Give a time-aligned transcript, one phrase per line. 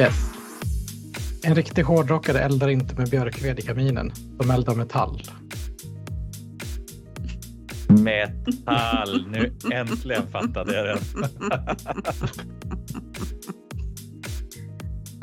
[0.00, 0.30] Yes.
[1.42, 4.12] En riktig hårdrockare eldar inte med björkved i kaminen.
[4.38, 5.22] De eldar metall.
[7.88, 9.26] Metall.
[9.30, 10.98] Nu äntligen fattade jag den.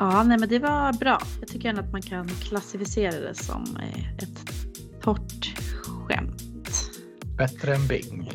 [0.00, 1.22] Ja, nej, men det var bra.
[1.40, 4.52] Jag tycker ändå att man kan klassificera det som eh, ett
[5.02, 6.42] torrt skämt.
[7.36, 8.30] Bättre än Bing.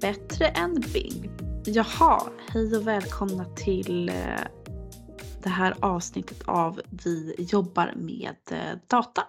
[0.00, 1.30] Bättre än Bing.
[1.64, 2.22] Jaha,
[2.52, 4.14] hej och välkomna till eh,
[5.48, 9.26] det här avsnittet av Vi jobbar med eh, data.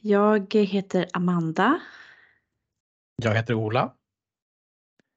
[0.00, 1.80] Jag heter Amanda.
[3.16, 3.94] Jag heter Ola.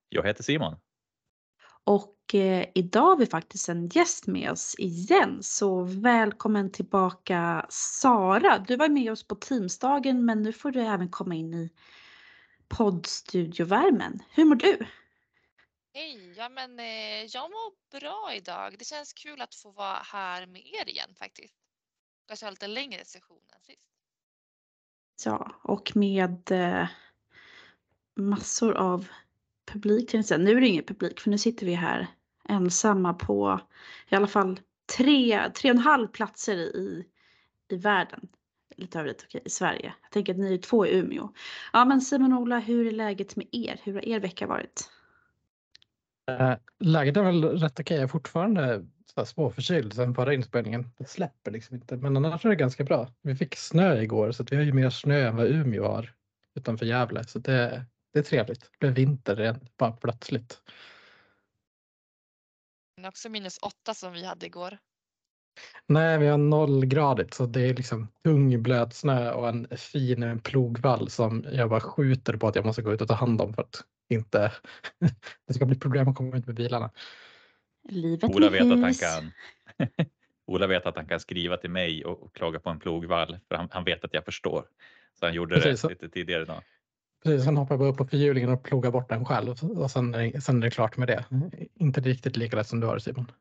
[0.09, 0.75] Jag heter Simon.
[1.83, 5.39] Och eh, idag har vi faktiskt en gäst med oss igen.
[5.41, 8.57] Så välkommen tillbaka Sara.
[8.67, 11.69] Du var med oss på Teamsdagen men nu får du även komma in i
[12.67, 14.19] poddstudiovärmen.
[14.29, 14.77] Hur mår du?
[15.95, 18.75] Hej, ja men eh, jag mår bra idag.
[18.79, 21.55] Det känns kul att få vara här med er igen faktiskt.
[22.27, 23.89] Kanske ha lite längre session än sist.
[25.25, 26.87] Ja, och med eh,
[28.15, 29.07] massor av
[29.65, 30.13] publik.
[30.13, 32.07] Nu är det ingen publik för nu sitter vi här
[32.49, 33.59] ensamma på
[34.09, 34.59] i alla fall
[34.97, 37.05] tre, tre och en halv platser i,
[37.69, 38.27] i världen.
[38.75, 39.93] Lite övrigt okej, i Sverige.
[40.01, 41.33] Jag tänker att ni är två i Umeå.
[41.73, 43.79] Ja men Simon och Ola, hur är läget med er?
[43.83, 44.89] Hur har er vecka varit?
[46.27, 47.97] Eh, Läget är väl rätt okej.
[47.97, 48.85] Jag är fortfarande
[49.25, 50.89] småförkyld sen förra inspelningen.
[50.97, 51.97] Det släpper liksom inte.
[51.97, 53.07] Men annars är det ganska bra.
[53.21, 56.13] Vi fick snö igår så vi har ju mer snö än vad Umeå har
[56.55, 57.23] utanför Gävle.
[57.23, 58.61] Så det, det är trevligt.
[58.61, 60.61] Det blev vinter igen, bara plötsligt.
[62.97, 64.77] Men också minus åtta som vi hade igår.
[65.87, 71.09] Nej, vi har nollgradigt så det är liksom tung blöt snö och en fin plogvall
[71.09, 73.61] som jag bara skjuter på att jag måste gå ut och ta hand om för
[73.61, 74.51] att inte
[75.47, 76.91] det ska bli problem att komma ut med bilarna.
[77.89, 79.31] Livet Ola vet, att han kan,
[80.45, 83.55] Ola vet att han kan skriva till mig och, och klaga på en plogvall för
[83.55, 84.65] han, han vet att jag förstår.
[85.19, 86.63] Så han gjorde Precis, det lite tidigare idag.
[87.23, 90.15] Precis, sen hoppar jag bara upp på fyrhjulingen och plogar bort den själv och sen
[90.15, 91.25] är, det- sen är det klart med det.
[91.75, 93.31] Inte riktigt lika lätt som du har Simon.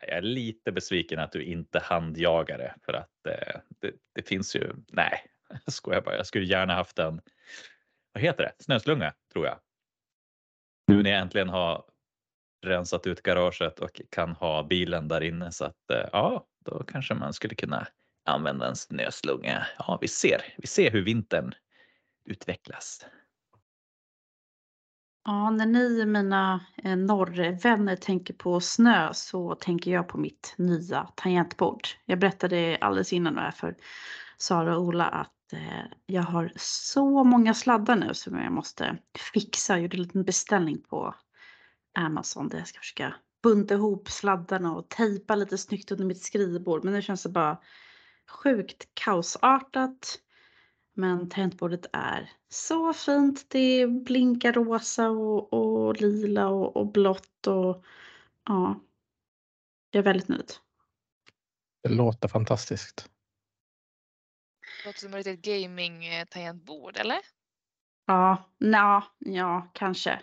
[0.00, 4.56] Jag är lite besviken att du inte handjagar det för att eh, det, det finns
[4.56, 5.20] ju, nej,
[5.64, 6.16] jag skojar bara.
[6.16, 7.20] Jag skulle gärna haft en,
[8.12, 9.58] vad heter det, snöslunga tror jag.
[10.88, 11.84] Nu när jag äntligen har
[12.66, 17.14] rensat ut garaget och kan ha bilen där inne så att eh, ja, då kanske
[17.14, 17.86] man skulle kunna
[18.24, 19.66] använda en snöslunga.
[19.78, 21.54] Ja, vi ser, vi ser hur vintern
[22.24, 23.06] utvecklas.
[25.24, 31.08] Ja, när ni mina eh, norrvänner tänker på snö så tänker jag på mitt nya
[31.14, 31.88] tangentbord.
[32.04, 33.76] Jag berättade alldeles innan det här för
[34.38, 38.98] Sara och Ola att Eh, jag har så många sladdar nu som jag måste
[39.32, 39.72] fixa.
[39.72, 41.14] Jag gjorde en liten beställning på
[41.98, 46.84] Amazon där jag ska försöka bunta ihop sladdarna och tejpa lite snyggt under mitt skrivbord.
[46.84, 47.58] Men nu känns det bara
[48.30, 50.18] sjukt kaosartat.
[50.94, 53.46] Men tangentbordet är så fint.
[53.48, 57.84] Det blinkar rosa och, och lila och, och blått och
[58.46, 58.80] ja.
[59.90, 60.52] Jag är väldigt nöjd.
[61.82, 63.08] Det låter fantastiskt.
[64.82, 67.18] Det låter som ett litet gaming-tangentbord, eller?
[68.06, 70.20] Ja, nja, ja, kanske.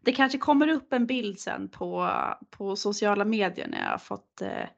[0.00, 2.10] Det kanske kommer upp en bild sen på,
[2.50, 4.68] på sociala medier när jag har fått eh,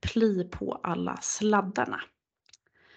[0.00, 2.00] pli på alla sladdarna.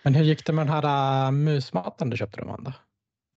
[0.03, 2.73] Men hur gick det med den här äh, musmattan du köpte Amanda?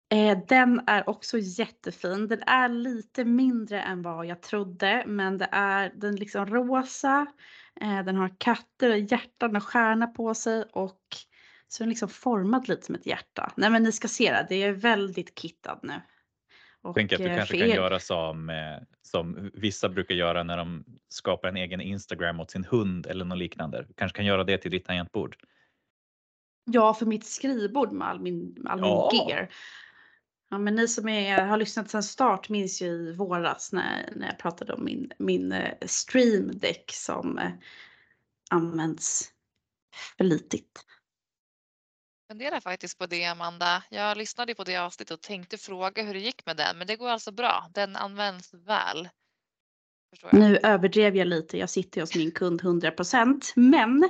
[0.09, 2.29] Eh, den är också jättefin.
[2.29, 7.27] Den är lite mindre än vad jag trodde, men det är den liksom rosa.
[7.81, 11.01] Eh, den har katter och hjärtan och stjärna på sig och
[11.77, 13.53] så är den liksom formad lite som ett hjärta.
[13.57, 14.47] Nej, men ni ska se det.
[14.49, 16.01] Det är väldigt kittad nu.
[16.83, 20.43] Och, Tänk att du eh, kanske kan er- göra som, eh, som vissa brukar göra
[20.43, 23.85] när de skapar en egen Instagram åt sin hund eller något liknande.
[23.89, 25.37] Du kanske kan göra det till ditt tangentbord.
[26.65, 29.11] Ja, för mitt skrivbord med all min, med all min Ja.
[29.29, 29.49] gear.
[30.51, 34.27] Ja, men ni som är, har lyssnat sedan start minns ju i våras när, när
[34.27, 37.41] jag pratade om min, min eh, stream deck som
[38.51, 39.33] används
[40.19, 40.85] flitigt
[42.29, 43.83] funderar faktiskt på det, Amanda.
[43.91, 46.97] Jag lyssnade på det avsnittet och tänkte fråga hur det gick med den, men det
[46.97, 47.71] går alltså bra.
[47.75, 49.09] Den används väl.
[50.23, 50.35] Jag.
[50.35, 54.09] Nu överdrev jag lite, jag sitter hos min kund 100% men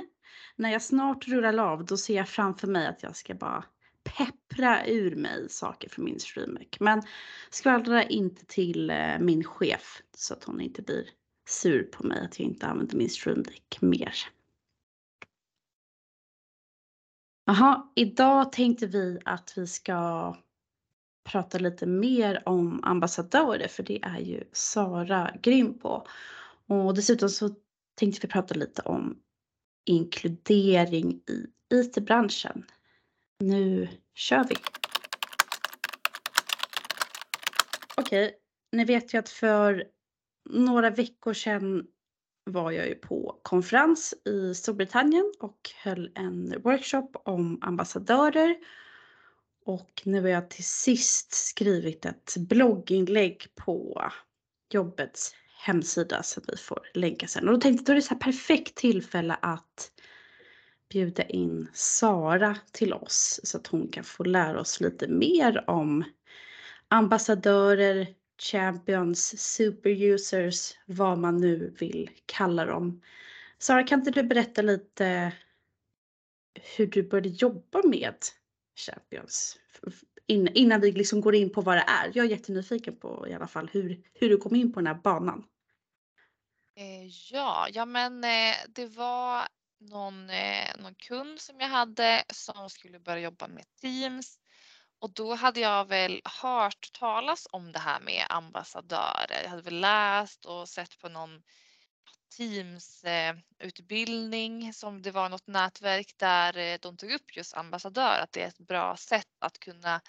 [0.55, 3.65] när jag snart rullar av då ser jag framför mig att jag ska bara
[4.03, 6.67] peppra ur mig saker från min streamer.
[6.79, 7.03] Men
[7.49, 11.09] skvallra inte till eh, min chef så att hon inte blir
[11.49, 14.13] sur på mig att jag inte använder min streamdeck mer.
[17.49, 20.35] Jaha, idag tänkte vi att vi ska
[21.31, 26.07] prata lite mer om ambassadörer för det är ju Sara grym på.
[26.67, 27.49] Och dessutom så
[27.95, 29.19] tänkte vi prata lite om
[29.85, 32.65] inkludering i IT-branschen.
[33.39, 34.55] Nu kör vi!
[37.97, 38.35] Okej,
[38.71, 39.83] ni vet ju att för
[40.49, 41.87] några veckor sedan
[42.47, 48.55] var jag ju på konferens i Storbritannien och höll en workshop om ambassadörer.
[49.65, 54.03] Och nu har jag till sist skrivit ett blogginlägg på
[54.69, 57.47] jobbets hemsida som vi får länka sen.
[57.47, 59.91] Och då tänkte jag då är det så här perfekt tillfälle att
[60.89, 66.03] bjuda in Sara till oss så att hon kan få lära oss lite mer om
[66.87, 73.01] ambassadörer, champions, superusers, vad man nu vill kalla dem.
[73.57, 75.33] Sara, kan inte du berätta lite
[76.77, 78.15] hur du började jobba med
[78.75, 79.57] champions?
[80.53, 82.11] innan vi liksom går in på vad det är.
[82.13, 85.01] Jag är jättenyfiken på i alla fall hur, hur du kom in på den här
[85.01, 85.43] banan.
[86.75, 89.47] Eh, ja, ja men eh, det var
[89.79, 94.39] någon, eh, någon kund som jag hade som skulle börja jobba med Teams
[94.99, 99.41] och då hade jag väl hört talas om det här med ambassadörer.
[99.43, 101.43] Jag hade väl läst och sett på någon
[102.37, 108.19] Teams eh, utbildning som det var något nätverk där eh, de tog upp just ambassadör,
[108.19, 110.01] att det är ett bra sätt att kunna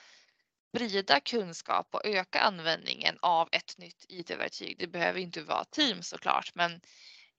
[0.69, 4.77] sprida kunskap och öka användningen av ett nytt IT-verktyg.
[4.79, 6.81] Det behöver inte vara Teams såklart, men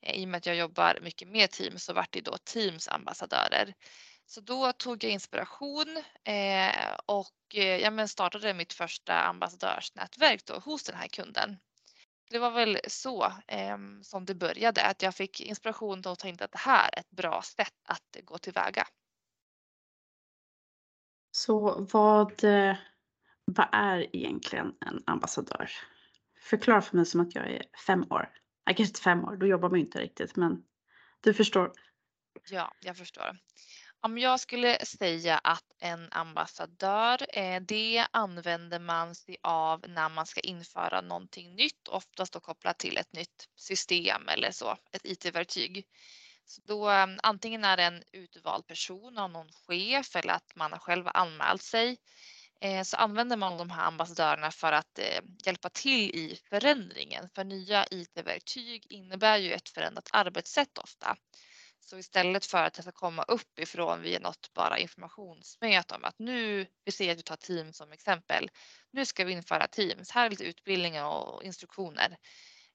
[0.01, 2.87] eh, i och med att jag jobbar mycket med Teams så vart det då Teams
[2.87, 3.73] ambassadörer.
[4.29, 10.59] Så då tog jag inspiration eh, och eh, ja, men startade mitt första ambassadörsnätverk då
[10.59, 11.57] hos den här kunden.
[12.29, 16.51] Det var väl så eh, som det började, att jag fick inspiration och tänkte att
[16.51, 18.87] det här är ett bra sätt att gå tillväga.
[21.31, 22.75] Så vad, eh,
[23.45, 25.71] vad är egentligen en ambassadör?
[26.41, 28.29] Förklara för mig som att jag är fem år.
[28.65, 30.63] Jag kanske inte fem år, då jobbar man inte riktigt, men
[31.21, 31.71] du förstår.
[32.49, 33.37] Ja, jag förstår.
[34.01, 40.25] Om jag skulle säga att en ambassadör, eh, det använder man sig av när man
[40.25, 45.85] ska införa någonting nytt, oftast då kopplat till ett nytt system eller så, ett IT-verktyg.
[46.45, 50.71] Så då mm, antingen är det en utvald person av någon chef eller att man
[50.71, 51.97] har själv anmält sig
[52.61, 57.29] eh, så använder man de här ambassadörerna för att eh, hjälpa till i förändringen.
[57.35, 61.17] För nya IT-verktyg innebär ju ett förändrat arbetssätt ofta.
[61.79, 66.67] Så istället för att det ska komma uppifrån via något bara informationsmöte om att nu,
[66.85, 68.49] vi ser att du tar Teams som exempel.
[68.91, 70.11] Nu ska vi införa Teams.
[70.11, 72.17] Här är lite utbildningar och instruktioner.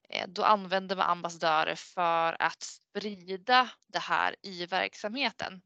[0.09, 5.61] Eh, då använder man ambassadörer för att sprida det här i verksamheten.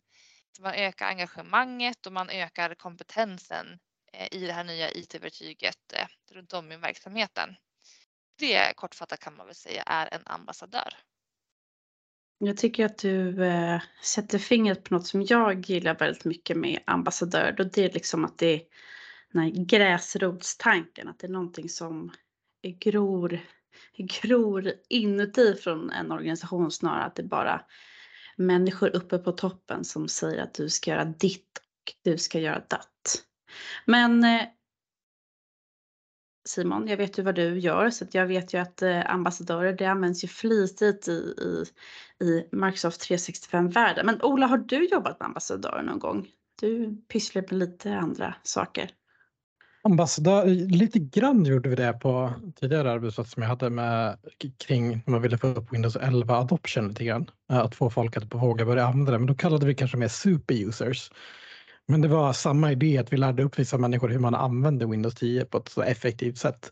[0.56, 3.80] Så man ökar engagemanget och man ökar kompetensen
[4.14, 7.56] eh, i det här nya IT-verktyget eh, runt om i verksamheten.
[8.38, 10.94] Det kortfattat kan man väl säga är en ambassadör.
[12.42, 16.80] Jag tycker att du eh, sätter fingret på något som jag gillar väldigt mycket med
[16.86, 17.56] ambassadör.
[17.60, 18.62] Och det är liksom att det är
[19.34, 21.08] den här gräsrotstanken.
[21.08, 22.12] Att det är någonting som
[22.64, 23.40] gror,
[23.98, 27.62] gror inuti från en organisation snarare att det är bara
[28.38, 32.64] människor uppe på toppen som säger att du ska göra ditt och du ska göra
[32.70, 33.24] datt.
[33.86, 34.42] Men eh,
[36.50, 39.86] Simon, jag vet ju vad du gör så jag vet ju att eh, ambassadörer det
[39.86, 41.66] används ju flitigt i, i,
[42.26, 44.06] i Microsoft 365-världen.
[44.06, 46.28] Men Ola, har du jobbat med ambassadörer någon gång?
[46.62, 48.92] Du pysslar med lite andra saker.
[49.84, 54.18] Ambassadör, lite grann gjorde vi det på tidigare arbetsplats som jag hade med
[54.68, 57.30] kring när man ville få upp Windows 11 adoption lite grann.
[57.52, 60.08] Eh, att få folk att våga börja använda det, men då kallade vi kanske mer
[60.08, 61.12] superusers.
[61.90, 65.16] Men det var samma idé att vi lärde upp vissa människor hur man använder Windows
[65.16, 66.72] 10 på ett så effektivt sätt.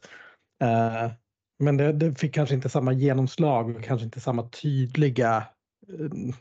[0.63, 1.11] Uh,
[1.59, 5.43] men det, det, fick kanske inte samma genomslag och kanske inte samma tydliga
[5.99, 6.33] uh,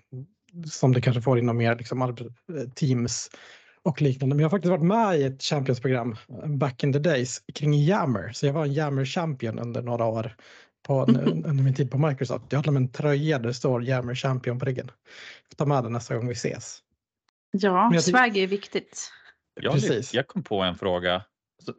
[0.65, 2.15] som det kanske får inom mer liksom, eh,
[2.75, 3.31] Teams
[3.83, 4.37] och liknande.
[4.37, 8.33] Men jag har faktiskt varit med i ett Champions-program back in the days kring Yammer.
[8.33, 10.37] Så jag var en Yammer champion under några år
[10.87, 12.45] på, under min tid på Microsoft.
[12.53, 14.87] Jag med en tröja där det står Yammer champion på ryggen.
[14.87, 16.83] Jag får ta med den nästa gång vi ses.
[17.51, 19.13] Ja, jag swag är viktigt.
[19.61, 20.15] Jag, Precis.
[20.15, 21.23] jag kom på en fråga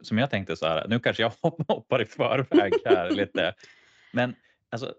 [0.02, 1.32] som jag tänkte så här, nu kanske jag
[1.68, 3.54] hoppar i förväg här lite.
[4.12, 4.34] Men
[4.70, 4.94] alltså,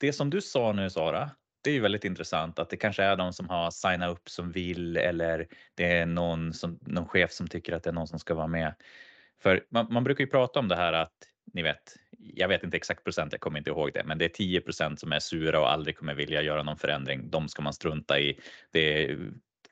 [0.00, 1.30] det som du sa nu Sara,
[1.62, 4.52] det är ju väldigt intressant att det kanske är de som har signat upp som
[4.52, 8.18] vill eller det är någon, som, någon chef som tycker att det är någon som
[8.18, 8.74] ska vara med.
[9.42, 11.12] För man, man brukar ju prata om det här att
[11.52, 14.28] ni vet, jag vet inte exakt procent, jag kommer inte ihåg det, men det är
[14.28, 17.30] 10 procent som är sura och aldrig kommer vilja göra någon förändring.
[17.30, 18.40] De ska man strunta i.
[18.70, 19.18] Det är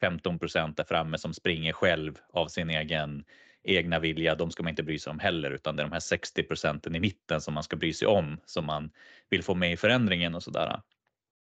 [0.00, 3.24] 15 procent där framme som springer själv av sin egen
[3.66, 4.34] egna vilja.
[4.34, 6.94] De ska man inte bry sig om heller, utan det är de här 60 procenten
[6.94, 8.90] i mitten som man ska bry sig om som man
[9.30, 10.82] vill få med i förändringen och så där.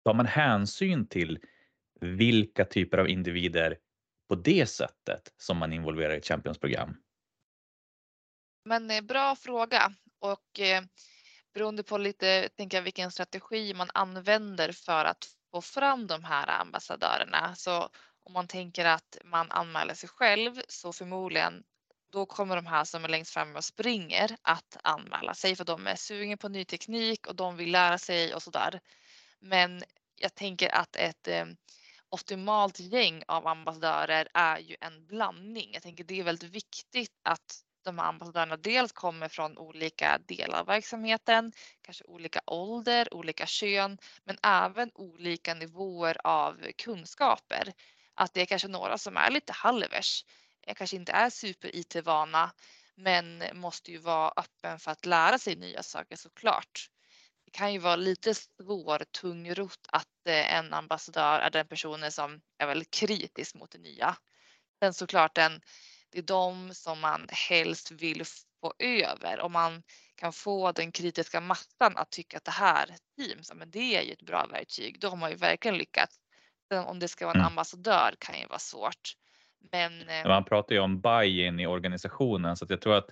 [0.05, 1.39] Tar man hänsyn till
[2.01, 3.79] vilka typer av individer
[4.29, 6.97] på det sättet som man involverar i ett Champions-program?
[8.65, 10.83] Men eh, bra fråga och eh,
[11.55, 16.61] beroende på lite tänker jag, vilken strategi man använder för att få fram de här
[16.61, 17.55] ambassadörerna.
[17.55, 17.89] Så
[18.27, 21.65] om man tänker att man anmäler sig själv så förmodligen
[22.13, 25.87] då kommer de här som är längst fram och springer att anmäla sig för de
[25.87, 28.81] är sugna på ny teknik och de vill lära sig och så där.
[29.41, 29.83] Men
[30.17, 31.47] jag tänker att ett eh,
[32.09, 35.71] optimalt gäng av ambassadörer är ju en blandning.
[35.73, 40.61] Jag tänker det är väldigt viktigt att de här ambassadörerna dels kommer från olika delar
[40.61, 41.53] av verksamheten,
[41.83, 47.73] kanske olika ålder, olika kön, men även olika nivåer av kunskaper.
[48.17, 50.25] Att det är kanske några som är lite halvers,
[50.63, 52.53] eh, kanske inte är super IT-vana,
[52.95, 56.91] men måste ju vara öppen för att lära sig nya saker såklart.
[57.45, 62.41] Det kan ju vara lite svår, tungrot att eh, en ambassadör är den personen som
[62.59, 64.17] är väldigt kritisk mot det nya.
[64.81, 65.61] Sen såklart den
[66.11, 68.25] det är de som man helst vill
[68.61, 69.41] få över.
[69.41, 69.83] Om man
[70.15, 74.13] kan få den kritiska massan att tycka att det här Teams, men det är ju
[74.13, 75.01] ett bra verktyg.
[75.01, 76.19] Då har man ju verkligen lyckats.
[76.87, 77.47] Om det ska vara en mm.
[77.47, 79.13] ambassadör kan ju vara svårt.
[79.73, 83.11] Men, eh, man pratar ju om buy-in i organisationen så att jag tror att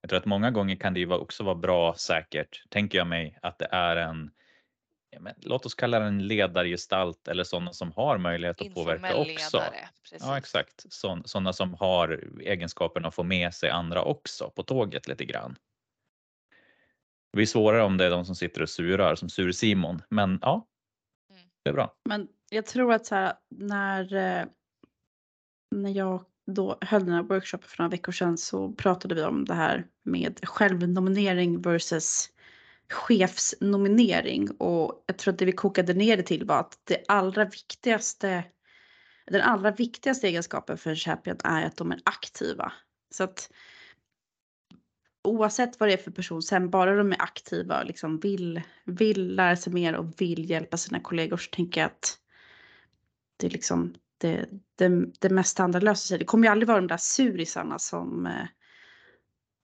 [0.00, 3.38] jag tror att många gånger kan det ju också vara bra säkert, tänker jag mig,
[3.42, 4.30] att det är en
[5.10, 9.56] ja, men, låt oss kalla den ledargestalt eller sådana som har möjlighet att påverka också.
[9.56, 9.88] Ledare,
[10.20, 10.84] ja, exakt.
[11.24, 15.56] Sådana som har egenskapen att få med sig andra också på tåget lite grann.
[17.32, 20.66] Det blir svårare om det är de som sitter och surar som Sur-Simon, men ja,
[21.30, 21.42] mm.
[21.62, 21.94] det är bra.
[22.04, 24.46] Men jag tror att så här, när, eh,
[25.70, 29.44] när jag då höll den här workshopen för några veckor sedan så pratade vi om
[29.44, 32.30] det här med självnominering versus
[32.88, 37.44] chefsnominering och jag tror att det vi kokade ner det till var att det allra
[37.44, 38.44] viktigaste
[39.26, 42.72] den allra viktigaste egenskapen för en champion är att de är aktiva.
[43.10, 43.50] Så att
[45.24, 49.34] oavsett vad det är för person, sen bara de är aktiva och liksom vill, vill
[49.34, 52.18] lära sig mer och vill hjälpa sina kollegor så tänker jag att
[53.40, 56.18] det är liksom det, det, det mesta andra löser sig.
[56.18, 58.46] Det kommer ju aldrig vara de där surisarna som eh,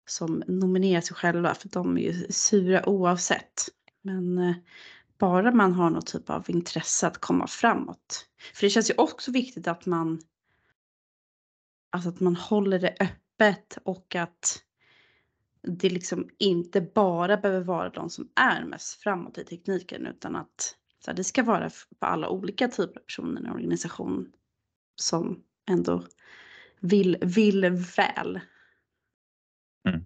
[0.05, 3.63] som nominerar sig själva för de är ju sura oavsett.
[4.01, 4.55] Men eh,
[5.17, 8.25] bara man har något typ av intresse att komma framåt.
[8.53, 10.21] För det känns ju också viktigt att man
[11.89, 14.61] alltså att man håller det öppet och att
[15.61, 20.75] det liksom inte bara behöver vara de som är mest framåt i tekniken utan att
[21.05, 24.31] så här, det ska vara för alla olika typer av personer i en organisation
[24.95, 26.03] som ändå
[26.79, 28.39] vill, vill väl.
[29.87, 30.05] Mm.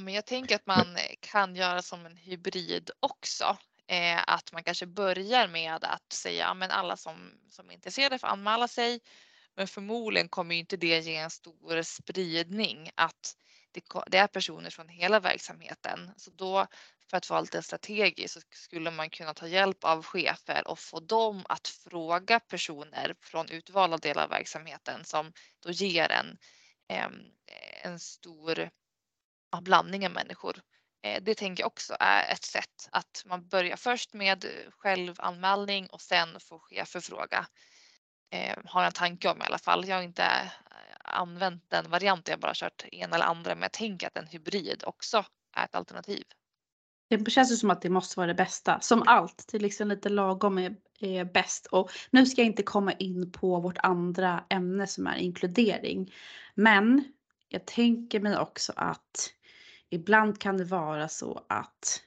[0.00, 0.86] Men jag tänker att man
[1.20, 3.56] kan göra som en hybrid också.
[3.86, 7.14] Eh, att man kanske börjar med att säga att alla som,
[7.48, 9.00] som är intresserade får anmäla sig.
[9.56, 13.36] Men förmodligen kommer inte det ge en stor spridning att
[13.72, 16.10] det, det är personer från hela verksamheten.
[16.16, 16.66] Så då
[17.10, 21.00] för att vara lite strategisk så skulle man kunna ta hjälp av chefer och få
[21.00, 26.38] dem att fråga personer från utvalda delar av verksamheten som då ger en,
[27.82, 28.70] en stor
[29.62, 30.62] blandning av människor.
[31.02, 35.86] Eh, det tänker jag också är ett sätt att man börjar först med eh, självanmälning
[35.86, 37.46] och sen får chefer fråga.
[38.30, 39.88] Eh, har en tanke om i alla fall.
[39.88, 40.52] Jag har inte
[41.04, 44.82] använt den varianten, jag bara kört en eller andra, men jag tänker att en hybrid
[44.86, 45.24] också
[45.56, 46.24] är ett alternativ.
[47.08, 48.80] Det känns ju som att det måste vara det bästa.
[48.80, 51.66] Som allt, det är liksom lite lagom är, är bäst.
[51.66, 56.12] Och nu ska jag inte komma in på vårt andra ämne som är inkludering.
[56.54, 57.04] Men
[57.48, 59.32] jag tänker mig också att
[59.90, 62.02] ibland kan det vara så att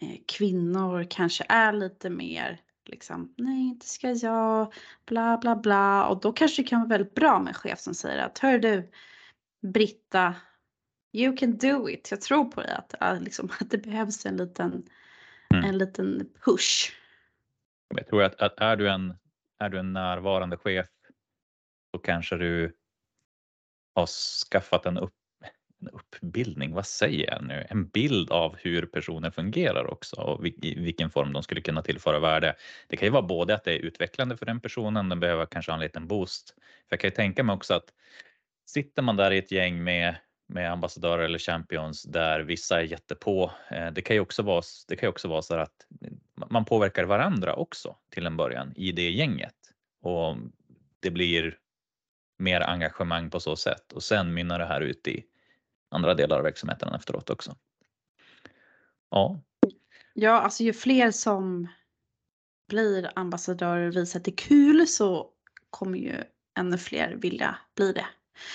[0.00, 4.72] eh, kvinnor kanske är lite mer liksom, nej inte ska jag,
[5.06, 6.06] bla bla bla.
[6.06, 8.58] Och då kanske det kan vara väldigt bra med en chef som säger att hör
[8.58, 8.90] du
[9.62, 10.34] Britta,
[11.12, 12.10] you can do it.
[12.10, 14.86] Jag tror på dig att, liksom, att det behövs en liten,
[15.54, 15.64] mm.
[15.64, 16.92] en liten push.
[17.96, 19.14] Jag tror att, att, är, du en,
[19.58, 20.86] är du en närvarande chef
[21.94, 22.76] så kanske du
[23.94, 24.06] har
[24.50, 25.17] skaffat en upp
[25.80, 27.66] en uppbildning, vad säger jag nu?
[27.70, 32.18] En bild av hur personer fungerar också och i vilken form de skulle kunna tillföra
[32.18, 32.54] värde.
[32.88, 35.72] Det kan ju vara både att det är utvecklande för den personen, den behöver kanske
[35.72, 36.54] ha en liten boost.
[36.58, 37.92] För jag kan ju tänka mig också att
[38.66, 40.14] sitter man där i ett gäng med
[40.48, 43.50] med ambassadörer eller champions där vissa är jättepå.
[43.70, 45.86] Eh, det kan ju också vara, det kan ju också vara så att
[46.50, 49.54] man påverkar varandra också till en början i det gänget
[50.02, 50.36] och
[51.00, 51.58] det blir
[52.38, 55.24] mer engagemang på så sätt och sen mynnar det här ut i
[55.90, 57.56] andra delar av verksamheten efteråt också.
[59.10, 59.40] Ja.
[60.14, 61.68] Ja, alltså ju fler som
[62.68, 65.30] blir ambassadörer och visar att det är kul så
[65.70, 66.24] kommer ju
[66.58, 68.06] ännu fler vilja bli det.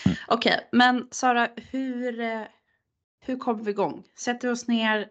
[0.05, 0.17] Mm.
[0.27, 2.43] Okej, okay, men Sara, hur, eh,
[3.19, 4.03] hur kommer vi igång?
[4.15, 5.09] Sätter vi oss ner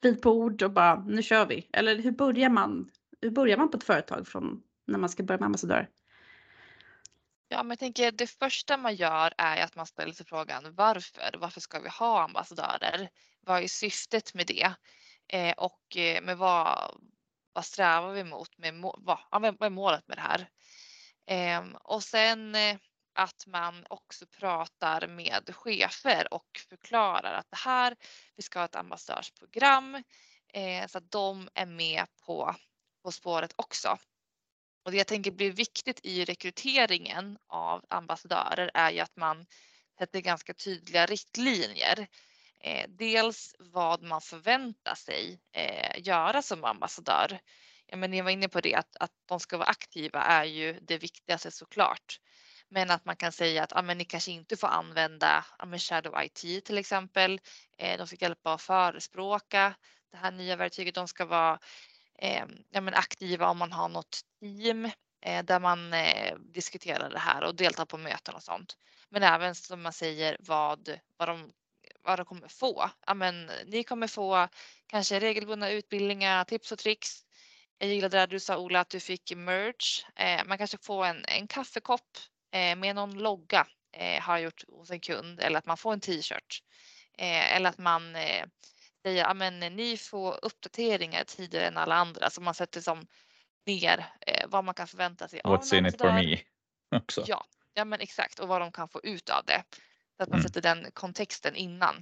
[0.00, 1.68] vid bord och bara nu kör vi?
[1.72, 2.90] Eller hur börjar man?
[3.20, 5.88] Hur börjar man på ett företag från när man ska börja med ambassadör?
[7.52, 11.34] Ja, men jag tänker det första man gör är att man ställer sig frågan varför?
[11.38, 13.10] Varför ska vi ha ambassadörer?
[13.40, 14.72] Vad är syftet med det?
[15.28, 17.00] Eh, och eh, med vad,
[17.52, 18.58] vad strävar vi mot?
[18.58, 20.48] Med, vad, vad är målet med det här?
[21.26, 22.76] Eh, och sen eh,
[23.14, 27.96] att man också pratar med chefer och förklarar att det här,
[28.36, 29.94] vi ska ha ett ambassadörsprogram
[30.52, 32.54] eh, så att de är med på,
[33.02, 33.98] på spåret också.
[34.84, 39.46] Och det jag tänker blir viktigt i rekryteringen av ambassadörer är ju att man
[39.98, 42.06] sätter ganska tydliga riktlinjer.
[42.60, 47.40] Eh, dels vad man förväntar sig eh, göra som ambassadör.
[47.86, 50.80] Ja, men jag var inne på det att, att de ska vara aktiva är ju
[50.80, 52.20] det viktigaste såklart.
[52.68, 55.78] Men att man kan säga att ja, men ni kanske inte får använda ja, men
[55.78, 57.40] Shadow IT till exempel.
[57.78, 59.74] Eh, de ska hjälpa att förespråka
[60.10, 60.94] det här nya verktyget.
[60.94, 61.58] De ska vara
[62.18, 64.84] Eh, ja, men aktiva om man har något team
[65.22, 68.76] eh, där man eh, diskuterar det här och deltar på möten och sånt.
[69.08, 71.52] Men även som man säger vad, vad, de,
[72.02, 72.90] vad de kommer få.
[73.06, 74.48] Ja, men, ni kommer få
[74.86, 77.24] kanske regelbundna utbildningar, tips och tricks.
[77.78, 80.04] Jag gillade det du sa Ola att du fick merch.
[80.16, 82.18] Eh, man kanske får en, en kaffekopp
[82.52, 86.00] eh, med någon logga eh, har gjort hos en kund eller att man får en
[86.00, 86.62] t-shirt.
[87.18, 88.46] Eh, eller att man eh,
[89.02, 93.06] säga att ni får uppdateringar tidigare än alla andra så man sätter som
[93.66, 95.40] ner eh, vad man kan förvänta sig.
[95.44, 96.40] What's in it for me?
[96.96, 97.24] Också.
[97.26, 97.44] Ja,
[97.74, 99.64] ja, men exakt och vad de kan få ut av det.
[100.16, 100.42] Så att man mm.
[100.42, 101.94] sätter den kontexten innan.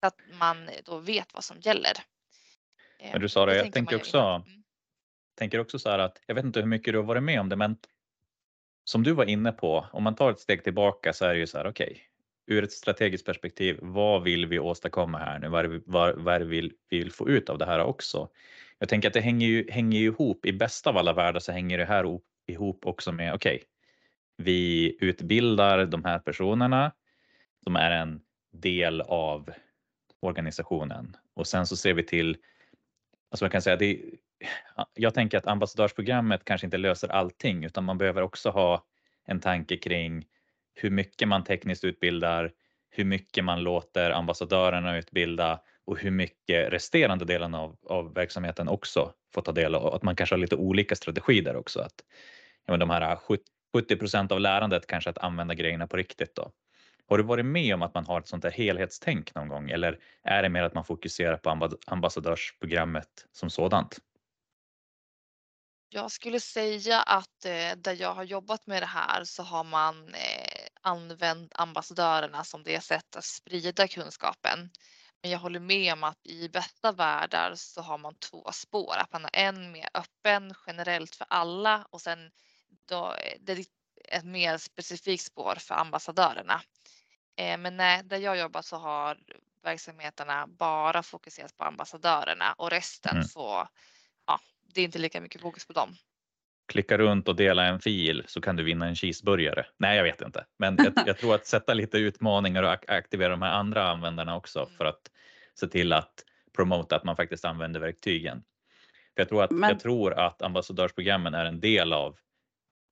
[0.00, 1.92] Så att man då vet vad som gäller.
[2.98, 4.62] Eh, men du sa det, jag tänker också, mm.
[5.34, 7.48] tänker också så här att jag vet inte hur mycket du har varit med om
[7.48, 7.76] det, men
[8.84, 11.46] som du var inne på, om man tar ett steg tillbaka så är det ju
[11.46, 12.02] så här, okej, okay,
[12.50, 15.48] ur ett strategiskt perspektiv, vad vill vi åstadkomma här nu?
[15.48, 18.28] Vad är det, vad, vad är det vi vill få ut av det här också?
[18.78, 21.52] Jag tänker att det hänger ju, hänger ju ihop, i bästa av alla världar så
[21.52, 23.66] hänger det här ihop också med, okej, okay,
[24.36, 26.92] vi utbildar de här personerna
[27.64, 28.20] som är en
[28.52, 29.50] del av
[30.20, 32.36] organisationen och sen så ser vi till,
[33.30, 34.00] alltså man kan säga det,
[34.94, 38.84] jag tänker att ambassadörsprogrammet kanske inte löser allting utan man behöver också ha
[39.24, 40.26] en tanke kring
[40.82, 42.52] hur mycket man tekniskt utbildar,
[42.90, 49.12] hur mycket man låter ambassadörerna utbilda och hur mycket resterande delen av, av verksamheten också
[49.34, 49.94] får ta del av.
[49.94, 51.80] Att man kanske har lite olika strategier där också.
[51.80, 52.04] Att,
[52.66, 53.38] ja, de här eh,
[53.72, 56.34] 70 procent av lärandet kanske att använda grejerna på riktigt.
[56.34, 56.50] Då.
[57.06, 59.98] Har du varit med om att man har ett sånt där helhetstänk någon gång eller
[60.22, 63.98] är det mer att man fokuserar på ambassadörsprogrammet som sådant?
[65.92, 70.08] Jag skulle säga att eh, där jag har jobbat med det här så har man
[70.14, 74.70] eh, använt ambassadörerna som det sätt att sprida kunskapen.
[75.22, 78.94] Men jag håller med om att i bästa världar så har man två spår.
[78.96, 82.30] Att man har en mer öppen generellt för alla och sen
[82.88, 83.64] då, det är
[84.08, 86.62] ett mer specifikt spår för ambassadörerna.
[87.36, 89.18] Eh, men nej, där jag jobbar så har
[89.62, 93.28] verksamheterna bara fokuserat på ambassadörerna och resten mm.
[93.28, 93.68] får
[94.74, 95.96] det är inte lika mycket fokus på dem.
[96.70, 99.66] Klicka runt och dela en fil så kan du vinna en cheeseburgare.
[99.76, 103.42] Nej, jag vet inte, men jag, jag tror att sätta lite utmaningar och aktivera de
[103.42, 104.72] här andra användarna också mm.
[104.76, 105.10] för att
[105.54, 106.24] se till att
[106.56, 108.42] promota att man faktiskt använder verktygen.
[109.14, 109.70] För jag tror att, men...
[109.70, 112.16] jag tror att ambassadörsprogrammen är en del av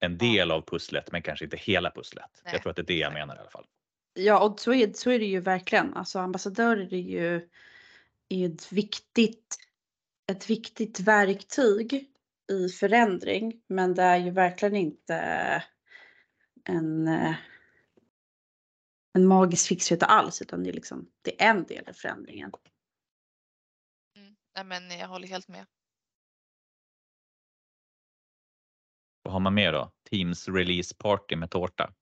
[0.01, 2.31] en del av pusslet, men kanske inte hela pusslet.
[2.45, 2.53] Nej.
[2.55, 3.65] Jag tror att det är det jag menar i alla fall.
[4.15, 5.95] Ja, och så är, så är det ju verkligen.
[5.95, 7.49] Alltså ambassadörer är ju
[8.29, 9.59] är ett viktigt
[10.33, 12.07] ett viktigt verktyg
[12.49, 15.15] i förändring, men det är ju verkligen inte
[16.65, 17.09] en,
[19.15, 22.53] en magisk fixrätt alls, utan det är, liksom, det är en del i förändringen.
[24.17, 24.37] Mm.
[24.55, 25.67] Nej, men jag håller helt med.
[29.23, 29.93] Vad har man mer då?
[30.11, 31.93] Teams release party med tårta?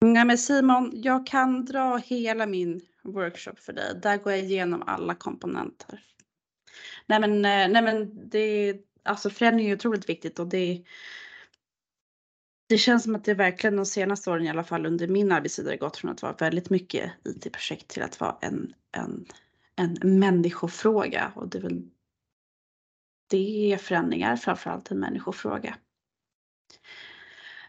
[0.00, 4.00] Nej men Simon, jag kan dra hela min workshop för dig.
[4.02, 6.04] Där går jag igenom alla komponenter.
[7.06, 10.84] Nej men, eh, nej men det, alltså förändring är otroligt viktigt och det,
[12.68, 15.66] det känns som att det verkligen de senaste åren i alla fall under min arbetstid
[15.66, 19.26] har gått från att vara väldigt mycket IT-projekt till att vara en, en,
[19.76, 21.82] en människofråga och det är väl
[23.30, 25.76] det är förändringar, framförallt en människofråga.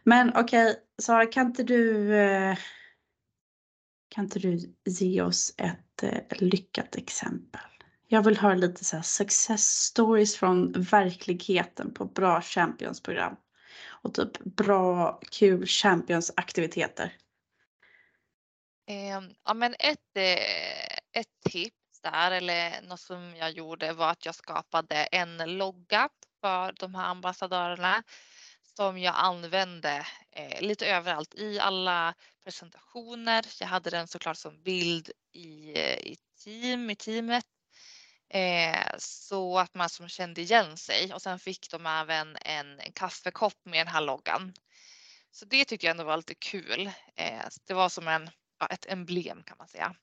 [0.04, 2.58] Men okej, okay, Sara, kan inte du eh,
[4.10, 7.75] kan inte du ge oss ett eh, lyckat exempel?
[8.08, 13.36] Jag vill höra lite så här success stories från verkligheten på bra championsprogram.
[13.88, 17.14] Och typ bra, kul championsaktiviteter.
[18.88, 24.26] Eh, ja, men ett, eh, ett tips där, eller något som jag gjorde var att
[24.26, 26.10] jag skapade en logga
[26.42, 28.04] för de här ambassadörerna
[28.78, 32.14] som jag använde eh, lite överallt i alla
[32.44, 33.46] presentationer.
[33.60, 37.46] Jag hade den såklart som bild i, eh, i team, i teamet.
[38.36, 42.92] Eh, så att man som kände igen sig och sen fick de även en, en
[42.92, 44.54] kaffekopp med den här loggan.
[45.32, 46.92] Så det tyckte jag ändå var lite kul.
[47.16, 49.96] Eh, det var som en, ja, ett emblem kan man säga.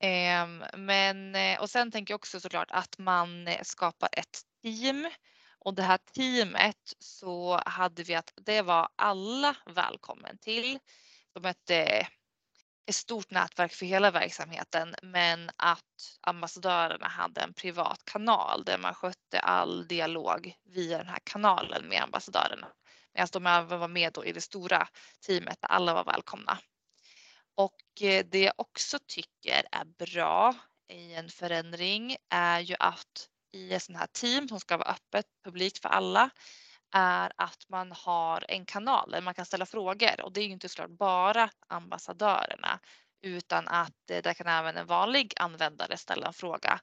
[0.00, 5.10] Ehm, men eh, och sen tänker jag också såklart att man eh, skapar ett team
[5.58, 10.78] och det här teamet så hade vi att det var alla välkommen till.
[11.32, 12.08] De hette
[12.86, 18.94] ett stort nätverk för hela verksamheten men att ambassadörerna hade en privat kanal där man
[18.94, 22.68] skötte all dialog via den här kanalen med ambassadörerna.
[23.14, 24.88] Medan de även var med då i det stora
[25.26, 26.58] teamet där alla var välkomna.
[27.54, 30.54] Och eh, det jag också tycker är bra
[30.88, 35.26] i en förändring är ju att i ett sånt här team som ska vara öppet
[35.44, 36.30] publikt för alla
[36.94, 40.52] är att man har en kanal där man kan ställa frågor och det är ju
[40.52, 42.80] inte såklart bara ambassadörerna
[43.22, 46.80] utan att eh, där kan även en vanlig användare ställa en fråga.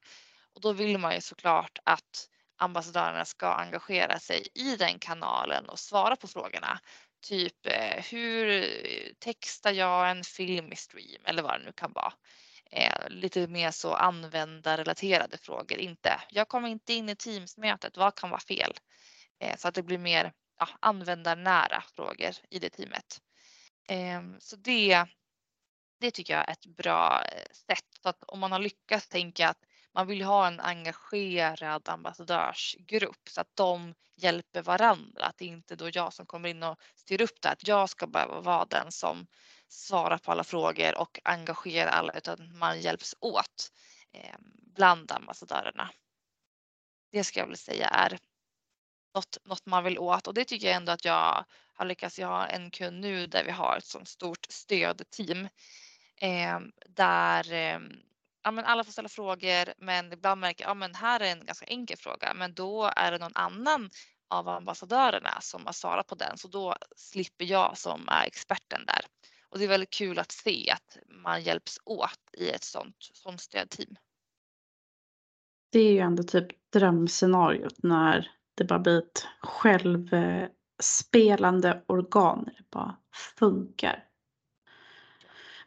[0.56, 5.80] Och då vill man ju såklart att ambassadörerna ska engagera sig i den kanalen och
[5.80, 6.80] svara på frågorna.
[7.28, 8.68] Typ eh, hur
[9.20, 12.14] textar jag en film i stream eller vad det nu kan vara.
[12.72, 15.78] Eh, lite mer så användarrelaterade frågor.
[15.78, 18.74] Inte, jag kommer inte in i Teams-mötet, vad kan vara fel?
[19.42, 23.22] Eh, så att det blir mer ja, användarnära frågor i det teamet.
[23.90, 25.06] Eh, så det,
[26.00, 27.86] det tycker jag är ett bra eh, sätt.
[28.04, 33.42] Så att om man har lyckats tänka att man vill ha en engagerad ambassadörsgrupp så
[33.42, 35.26] att de hjälper varandra.
[35.26, 37.50] Att det inte är då jag som kommer in och styr upp det.
[37.50, 39.28] Att jag ska behöva vara den som
[39.68, 43.72] svarar på alla frågor och engagerar alla utan man hjälps åt
[44.14, 45.90] ehm, bland ambassadörerna.
[47.12, 48.14] Det ska jag väl säga är
[49.16, 52.20] något, något man vill åt och det tycker jag ändå att jag har lyckats.
[52.20, 55.48] Jag har en kund nu där vi har ett sånt stort stödteam
[56.22, 57.80] eh, där eh,
[58.44, 61.66] ja, men alla får ställa frågor men ibland märker jag att här är en ganska
[61.66, 63.90] enkel fråga men då är det någon annan
[64.28, 69.06] av ambassadörerna som har svarat på den så då slipper jag som är experten där.
[69.50, 73.42] Och det är väldigt kul att se att man hjälps åt i ett sånt, sånt
[73.42, 73.96] stödteam.
[75.72, 82.50] Det är ju ändå typ drömscenariot när det bara blir ett självspelande organ.
[82.58, 82.98] Det bara
[83.40, 84.08] funkar.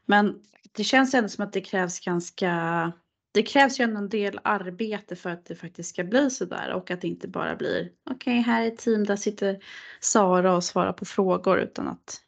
[0.07, 0.43] Men
[0.73, 2.93] det känns ändå som att det krävs ganska
[3.33, 6.73] det krävs ju ändå en del arbete för att det faktiskt ska bli så där
[6.73, 9.65] och att det inte bara blir okej, okay, här är ett team, där sitter
[10.01, 12.21] Sara och svarar på frågor utan att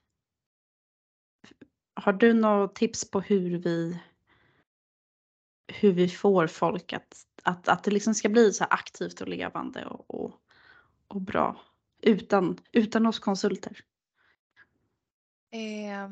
[2.01, 3.99] har du några tips på hur vi
[5.73, 9.87] hur vi får folk att, att, att det liksom ska bli så aktivt och levande
[9.87, 10.41] och, och,
[11.09, 11.61] och bra
[12.03, 13.81] utan, utan oss konsulter?
[15.53, 16.09] Eh,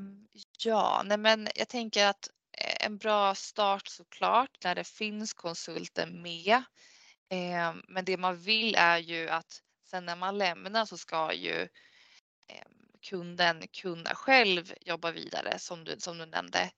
[0.65, 2.29] ja, nej men jag tänker att
[2.59, 6.63] eh, en bra start såklart när det finns konsulter med.
[7.29, 11.63] Eh, men det man vill är ju att sen när man lämnar så ska ju
[12.49, 12.67] eh,
[13.01, 16.71] kunden kunna själv jobba vidare som du, som du nämnde.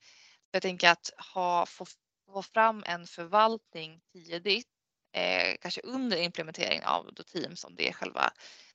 [0.50, 1.86] Jag tänker att ha, få,
[2.26, 4.68] få fram en förvaltning tidigt,
[5.16, 8.30] eh, kanske under implementeringen av då Teams om det är själva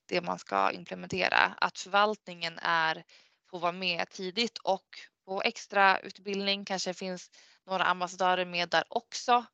[0.06, 1.56] det man ska implementera.
[1.58, 3.04] Att förvaltningen är,
[3.50, 7.32] får vara med tidigt och på extra utbildning kanske finns
[7.66, 9.46] några ambassadörer med där också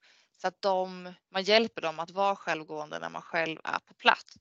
[0.42, 4.38] så att de, man hjälper dem att vara självgående när man själv är på plats.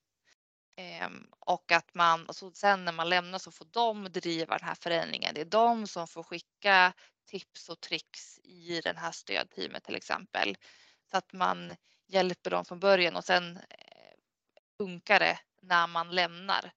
[0.76, 4.68] Ehm, och att man, och så sen när man lämnar så får de driva den
[4.68, 5.34] här förändringen.
[5.34, 6.92] Det är de som får skicka
[7.26, 10.56] tips och tricks i den här stödteamet till exempel.
[11.10, 14.14] Så att man hjälper dem från början och sen eh,
[14.76, 16.72] funkar det när man lämnar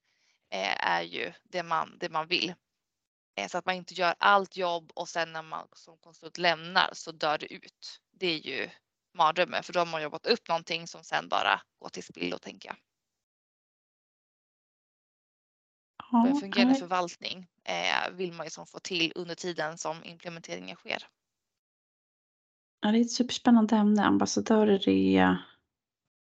[0.49, 2.53] eh, är ju det man, det man vill.
[3.35, 6.89] Eh, så att man inte gör allt jobb och sen när man som konsult lämnar
[6.93, 8.01] så dör det ut.
[8.11, 8.69] Det är ju
[9.13, 12.69] mardrömmen för då har man jobbat upp någonting som sen bara går till spillo tänker
[12.69, 12.77] jag.
[16.11, 17.47] Ja, en fungerande förvaltning
[18.11, 21.07] vill man ju som få till under tiden som implementeringen sker.
[22.81, 24.05] Ja, det är ett superspännande ämne.
[24.05, 25.37] Ambassadörer är,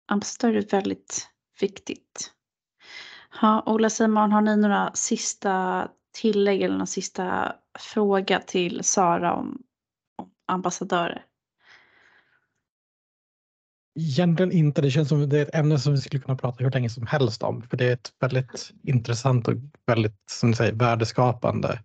[0.07, 2.33] ambassadörer är väldigt viktigt.
[3.41, 9.63] Ja, Ola Simon, har ni några sista tillägg eller någon sista fråga till Sara om,
[10.17, 11.25] om ambassadörer?
[13.99, 14.81] Egentligen inte.
[14.81, 17.07] Det känns som det är ett ämne som vi skulle kunna prata hur länge som
[17.07, 17.61] helst om.
[17.61, 19.53] För det är ett väldigt intressant och
[19.85, 21.79] väldigt, som du säger, värdeskapande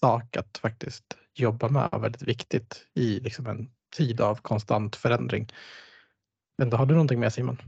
[0.00, 1.04] sak att faktiskt
[1.40, 2.00] jobba med.
[2.00, 5.48] Väldigt viktigt i liksom en tid av konstant förändring.
[6.58, 7.62] Men då har du någonting med Simon?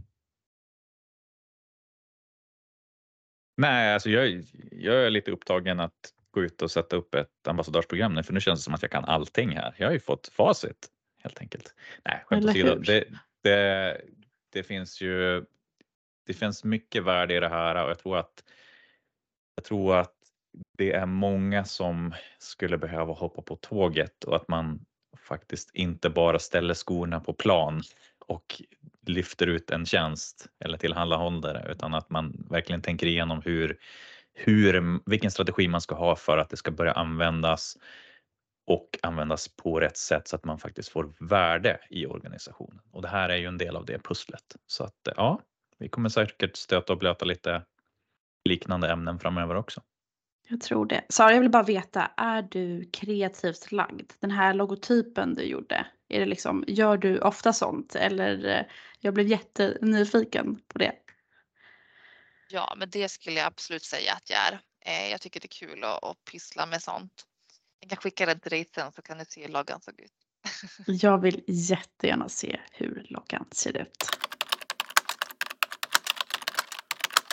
[3.57, 8.15] Nej, alltså jag, jag är lite upptagen att gå ut och sätta upp ett ambassadörsprogram
[8.15, 9.75] nu, för nu känns det som att jag kan allting här.
[9.79, 10.89] Jag har ju fått facit
[11.23, 11.75] helt enkelt.
[12.05, 12.75] Nej, skämt åsido.
[12.75, 13.05] Det,
[13.43, 14.01] det,
[14.53, 15.45] det finns ju
[16.27, 18.45] det finns mycket värde i det här och jag tror att
[19.55, 20.20] jag tror att
[20.79, 24.87] det är många som skulle behöva hoppa på tåget och att man
[25.19, 27.83] faktiskt inte bara ställer skorna på plan
[28.27, 28.63] och
[29.07, 33.79] lyfter ut en tjänst eller tillhandahållare utan att man verkligen tänker igenom hur,
[34.35, 37.77] hur, vilken strategi man ska ha för att det ska börja användas
[38.67, 42.81] och användas på rätt sätt så att man faktiskt får värde i organisationen.
[42.91, 44.57] Och det här är ju en del av det pusslet.
[44.67, 45.41] Så att ja,
[45.79, 47.63] vi kommer säkert stöta och blöta lite
[48.45, 49.83] liknande ämnen framöver också.
[50.51, 51.05] Jag tror det.
[51.09, 54.13] Sara, jag vill bara veta, är du kreativt lagd?
[54.21, 57.95] Den här logotypen du gjorde, är det liksom, gör du ofta sånt?
[57.95, 58.65] Eller eh,
[59.01, 60.93] jag blev jättenyfiken på det.
[62.51, 64.61] Ja, men det skulle jag absolut säga att jag är.
[64.81, 67.27] Eh, jag tycker det är kul att, att pyssla med sånt.
[67.81, 70.13] Jag kan skicka den till dig sen så kan du se hur loggan såg ut.
[71.03, 74.07] jag vill jättegärna se hur loggan ser ut.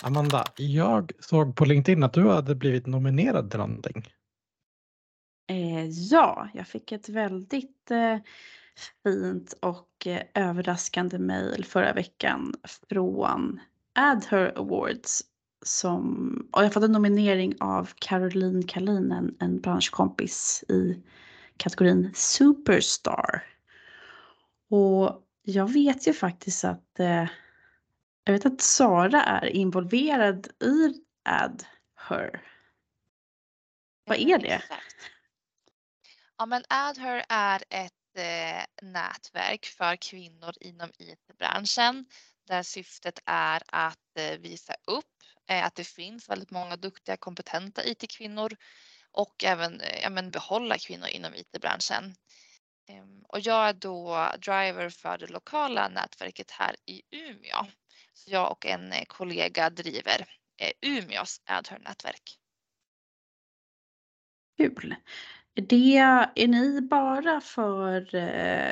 [0.04, 4.08] Amanda, jag såg på LinkedIn att du hade blivit nominerad till någonting.
[5.50, 8.18] Eh, ja, jag fick ett väldigt eh,
[9.04, 12.54] fint och eh, överraskande mejl förra veckan
[12.90, 13.60] från
[13.96, 15.22] Adher Awards.
[15.66, 21.04] Som, och jag fått en nominering av Caroline Kalin, en, en branschkompis i
[21.58, 23.44] kategorin Superstar.
[24.70, 27.26] Och jag vet ju faktiskt att eh,
[28.28, 32.44] jag vet att Sara är involverad i AdHer.
[34.06, 34.62] Vad är det?
[36.38, 42.06] Ja, men AdHer är ett eh, nätverk för kvinnor inom IT-branschen
[42.48, 45.06] där syftet är att eh, visa upp
[45.50, 48.56] eh, att det finns väldigt många duktiga kompetenta IT-kvinnor
[49.12, 52.16] och även eh, ja, men behålla kvinnor inom IT-branschen.
[52.88, 57.66] Ehm, och jag är då driver för det lokala nätverket här i Umeå.
[58.18, 60.26] Så jag och en eh, kollega driver
[60.58, 62.38] eh, Umeås AdHer-nätverk.
[64.58, 64.96] Kul.
[65.54, 65.98] Det,
[66.36, 68.70] är ni bara för eh,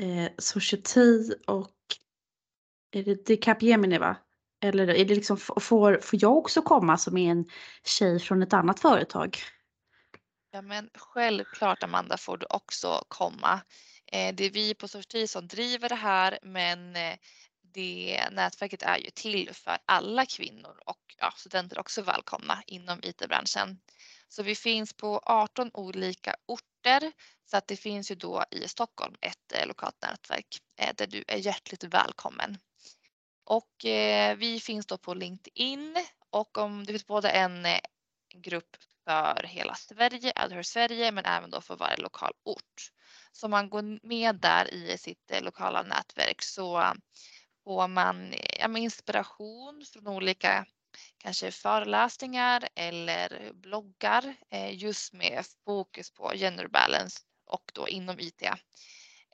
[0.00, 1.76] eh, Society och
[2.90, 4.16] är det, det Capgemini va?
[4.60, 7.44] Eller är det liksom, får, får jag också komma som är en
[7.84, 9.38] tjej från ett annat företag?
[10.50, 13.60] Ja men självklart Amanda får du också komma.
[14.12, 16.96] Det är vi på Society som driver det här men
[17.74, 23.80] det nätverket är ju till för alla kvinnor och ja, studenter också välkomna inom IT-branschen.
[24.28, 27.12] Så vi finns på 18 olika orter
[27.44, 31.24] så att det finns ju då i Stockholm ett eh, lokalt nätverk eh, där du
[31.28, 32.58] är hjärtligt välkommen.
[33.44, 35.96] Och eh, vi finns då på LinkedIn
[36.30, 37.80] och om det finns både en eh,
[38.34, 42.90] grupp för hela Sverige, Adher Sverige, men även då för varje lokal ort.
[43.32, 46.94] Så om man går med där i sitt eh, lokala nätverk så
[47.64, 50.66] får man ja, inspiration från olika
[51.18, 58.42] kanske föreläsningar eller bloggar eh, just med fokus på gender balance och då inom IT.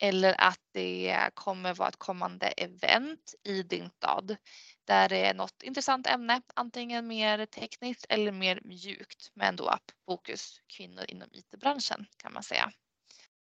[0.01, 4.37] Eller att det kommer vara ett kommande event i din stad
[4.85, 10.61] där det är något intressant ämne, antingen mer tekniskt eller mer mjukt, men då fokus
[10.67, 12.73] kvinnor inom IT-branschen kan man säga.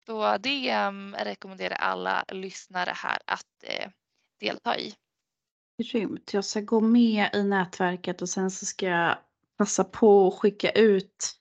[0.06, 3.90] Så det ehm, rekommenderar alla lyssnare här att eh,
[4.40, 4.94] delta i.
[5.82, 6.34] Grymt.
[6.34, 9.18] Jag ska gå med i nätverket och sen så ska jag
[9.56, 11.34] passa på att skicka ut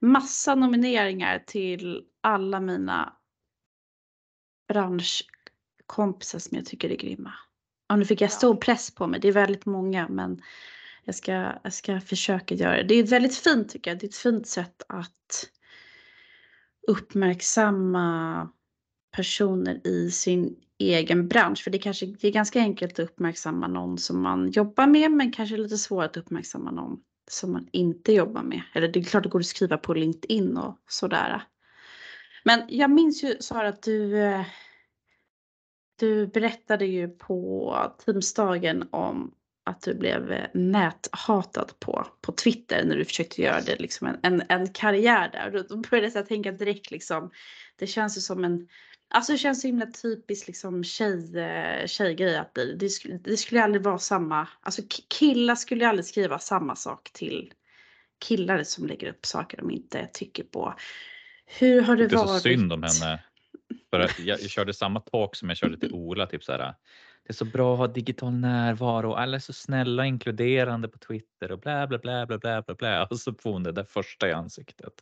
[0.00, 3.16] massa nomineringar till alla mina
[4.68, 7.32] branschkompisar som jag tycker är grymma.
[7.88, 9.20] Ja, nu fick jag stor press på mig.
[9.20, 10.42] Det är väldigt många men
[11.04, 12.82] jag ska, jag ska försöka göra det.
[12.82, 13.98] Det är väldigt fint tycker jag.
[13.98, 15.50] Det är ett fint sätt att
[16.88, 18.48] uppmärksamma
[19.16, 21.64] personer i sin egen bransch.
[21.64, 25.32] För det, kanske, det är ganska enkelt att uppmärksamma någon som man jobbar med men
[25.32, 26.98] kanske lite svårare att uppmärksamma någon
[27.30, 28.62] som man inte jobbar med.
[28.74, 31.42] Eller det är klart det går att skriva på LinkedIn och sådär.
[32.44, 34.14] Men jag minns ju Sara att du,
[35.98, 43.04] du berättade ju på Teamsdagen om att du blev näthatad på, på Twitter när du
[43.04, 45.64] försökte göra det liksom en, en, en karriär där.
[45.68, 47.30] Då började jag tänka direkt liksom,
[47.76, 48.68] det känns ju som en
[49.08, 53.36] Alltså det känns så himla typiskt liksom tjej, eh, tjejgrej att det, det, skulle, det
[53.36, 57.52] skulle aldrig vara samma, alltså killar skulle aldrig skriva samma sak till
[58.18, 60.74] killar som lägger upp saker de inte tycker på.
[61.46, 62.28] Hur har det, det varit?
[62.28, 63.22] Det är så synd om henne.
[63.90, 66.74] För att jag, jag körde samma talk som jag körde till Ola, typ så här.
[67.22, 69.12] Det är så bra att ha digital närvaro.
[69.12, 72.74] Alla är så snälla och inkluderande på Twitter och bla bla bla bla bla bla
[72.74, 73.06] bla.
[73.06, 74.92] Och så får hon det där första i ansiktet.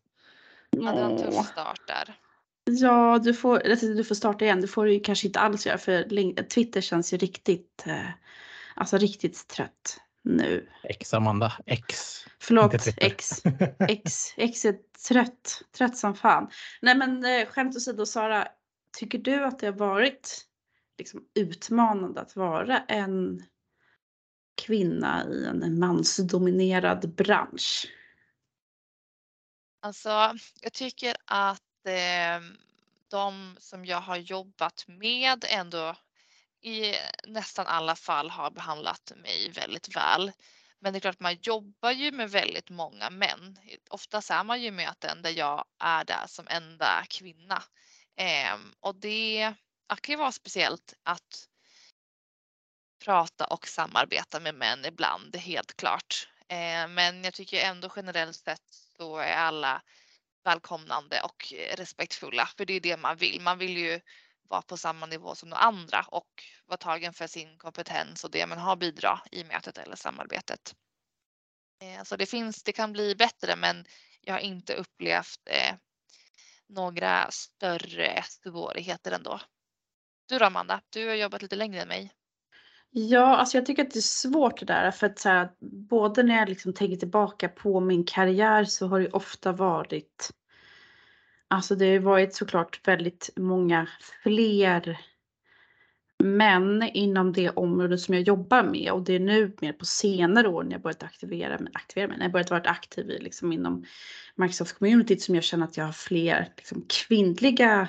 [0.71, 2.15] Ja, det var en tuff start där.
[2.65, 4.61] Ja, du får, alltså, du får starta igen.
[4.61, 8.09] Det får du ju kanske inte alls göra för Twitter känns ju riktigt, eh,
[8.75, 10.69] alltså riktigt trött nu.
[10.83, 12.21] X Amanda, X.
[12.39, 13.43] Förlåt, X.
[13.89, 14.35] X.
[14.37, 14.77] X är
[15.09, 16.51] trött, trött som fan.
[16.83, 18.49] Nej men eh, skämt åsido Sara,
[18.99, 20.47] tycker du att det har varit
[20.99, 23.43] liksom, utmanande att vara en
[24.63, 27.87] kvinna i en mansdominerad bransch?
[29.83, 32.57] Alltså, jag tycker att Ehm,
[33.11, 35.97] de som jag har jobbat med ändå
[36.61, 36.95] i
[37.27, 40.33] nästan alla fall har behandlat mig väldigt väl.
[40.79, 43.59] Men det är klart, man jobbar ju med väldigt många män.
[43.91, 47.63] Oftast är man ju möten där jag är där som enda kvinna.
[48.17, 49.55] Eh, och det
[50.03, 51.49] kan ju vara speciellt att
[53.05, 56.29] prata och samarbeta med män ibland, helt klart.
[56.49, 59.83] Eh, men jag tycker ändå generellt sett så är alla
[60.45, 63.41] välkomnande och eh, respektfulla, för det är det man vill.
[63.41, 64.01] Man vill ju
[64.49, 68.47] vara på samma nivå som de andra och vara tagen för sin kompetens och det
[68.47, 70.75] man har bidra i mötet eller samarbetet.
[71.83, 73.85] Eh, så det finns, det kan bli bättre, men
[74.21, 75.75] jag har inte upplevt eh,
[76.69, 79.41] några större svårigheter ändå.
[80.29, 82.13] Du då Amanda, du har jobbat lite längre än mig.
[82.97, 85.49] Ja, alltså jag tycker att det är svårt det där för att så här,
[85.89, 90.31] både när jag liksom tänker tillbaka på min karriär så har det ofta varit
[91.49, 93.89] Alltså det har varit såklart väldigt många
[94.23, 95.01] fler
[96.19, 100.49] män inom det område som jag jobbar med och det är nu mer på senare
[100.49, 103.53] år när jag börjat aktivera mig, aktivera mig när jag börjat vara aktiv i, liksom
[103.53, 103.85] inom
[104.35, 107.89] Microsoft Community som jag känner att jag har fler liksom, kvinnliga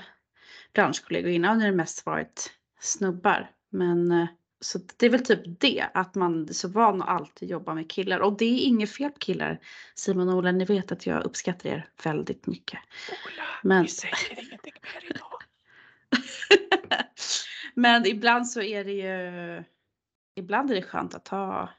[0.74, 1.32] branschkollegor.
[1.32, 3.52] Innan har det mest varit snubbar.
[3.70, 4.28] Men eh,
[4.60, 7.91] så det är väl typ det, att man är så van att alltid jobba med
[7.91, 8.20] killar.
[8.20, 9.60] Och det är inget fel på killar.
[9.96, 12.80] Simon och Ola, ni vet att jag uppskattar er väldigt mycket.
[13.10, 13.82] Ola, Men...
[13.82, 15.41] vi säger ingenting mer idag.
[17.74, 19.63] Men ibland så är det ju,
[20.36, 21.70] ibland är det skönt att ha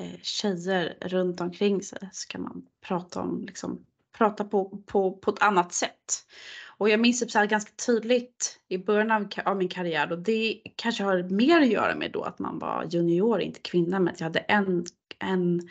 [0.00, 2.08] eh, tjejer runt omkring sig.
[2.12, 6.26] Så kan man prata om, liksom, prata på, på, på ett annat sätt.
[6.78, 10.18] Och jag minns typ så här ganska tydligt i början av, av, min karriär och
[10.18, 14.14] det kanske har mer att göra med då att man var junior, inte kvinna, men
[14.14, 14.84] att jag hade en,
[15.18, 15.68] en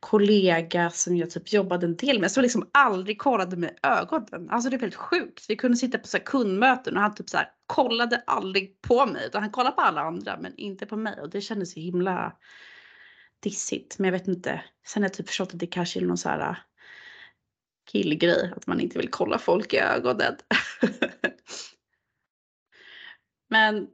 [0.00, 4.50] kollega som jag typ jobbade en del med som liksom aldrig kollade med ögonen.
[4.50, 5.44] Alltså det är väldigt sjukt.
[5.48, 9.26] Vi kunde sitta på så kundmöten och han typ så här, kollade aldrig på mig
[9.26, 12.32] utan han kollade på alla andra men inte på mig och det kändes så himla
[13.42, 13.98] dissigt.
[13.98, 14.62] Men jag vet inte.
[14.86, 16.58] Sen har jag typ förstått att det kanske är någon så här
[17.86, 20.36] killgrej, att man inte vill kolla folk i ögonen.
[23.50, 23.88] Men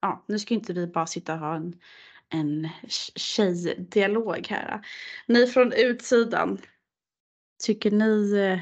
[0.00, 1.74] ja, nu ska inte vi bara sitta och ha en,
[2.28, 2.68] en
[3.16, 4.86] tjejdialog här.
[5.26, 6.58] Ni från utsidan,
[7.64, 8.60] tycker ni eh,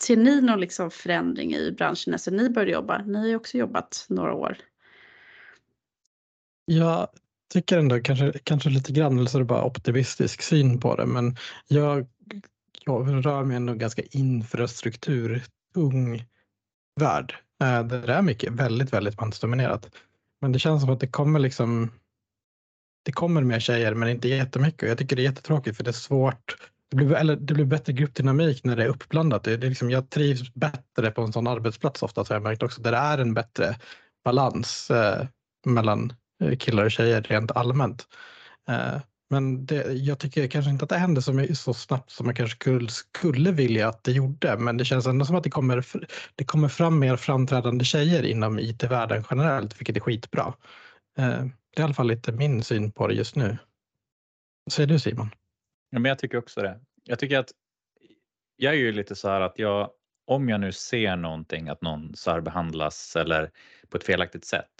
[0.00, 3.02] Ser ni någon liksom förändring i branschen sen ni började jobba?
[3.02, 4.56] Ni har ju också jobbat några år.
[6.64, 7.08] Jag
[7.52, 11.06] tycker ändå kanske, kanske lite grann, eller så är det bara optimistisk syn på det,
[11.06, 11.36] men
[11.68, 12.06] jag
[12.84, 16.24] jag rör mig ändå ganska infrastrukturtung
[17.00, 17.34] värld.
[17.62, 19.90] Eh, det är mycket, väldigt, väldigt mansdominerat.
[20.40, 21.90] Men det känns som att det kommer liksom
[23.02, 25.90] det kommer mer tjejer men inte jättemycket och jag tycker det är jättetråkigt för det
[25.90, 26.56] är svårt.
[26.90, 29.44] Det blir, eller det blir bättre gruppdynamik när det är uppblandat.
[29.44, 32.62] Det, det är liksom, jag trivs bättre på en sån arbetsplats ofta har jag märkt
[32.62, 33.76] också där det är en bättre
[34.24, 35.26] balans eh,
[35.66, 36.12] mellan
[36.42, 38.06] eh, killar och tjejer rent allmänt.
[38.68, 39.00] Eh,
[39.32, 42.56] men det, jag tycker kanske inte att det händer så, så snabbt som man kanske
[42.56, 44.56] skulle, skulle vilja att det gjorde.
[44.56, 45.84] Men det känns ändå som att det kommer,
[46.34, 50.54] det kommer fram mer framträdande tjejer inom IT-världen generellt, vilket är skitbra.
[51.18, 53.58] Eh, det är i alla fall lite min syn på det just nu.
[54.64, 55.30] Vad säger du Simon?
[55.90, 56.80] Ja, men jag tycker också det.
[57.04, 57.50] Jag tycker att
[58.56, 59.90] jag är ju lite så här att jag,
[60.26, 63.50] om jag nu ser någonting att någon särbehandlas eller
[63.88, 64.70] på ett felaktigt sätt,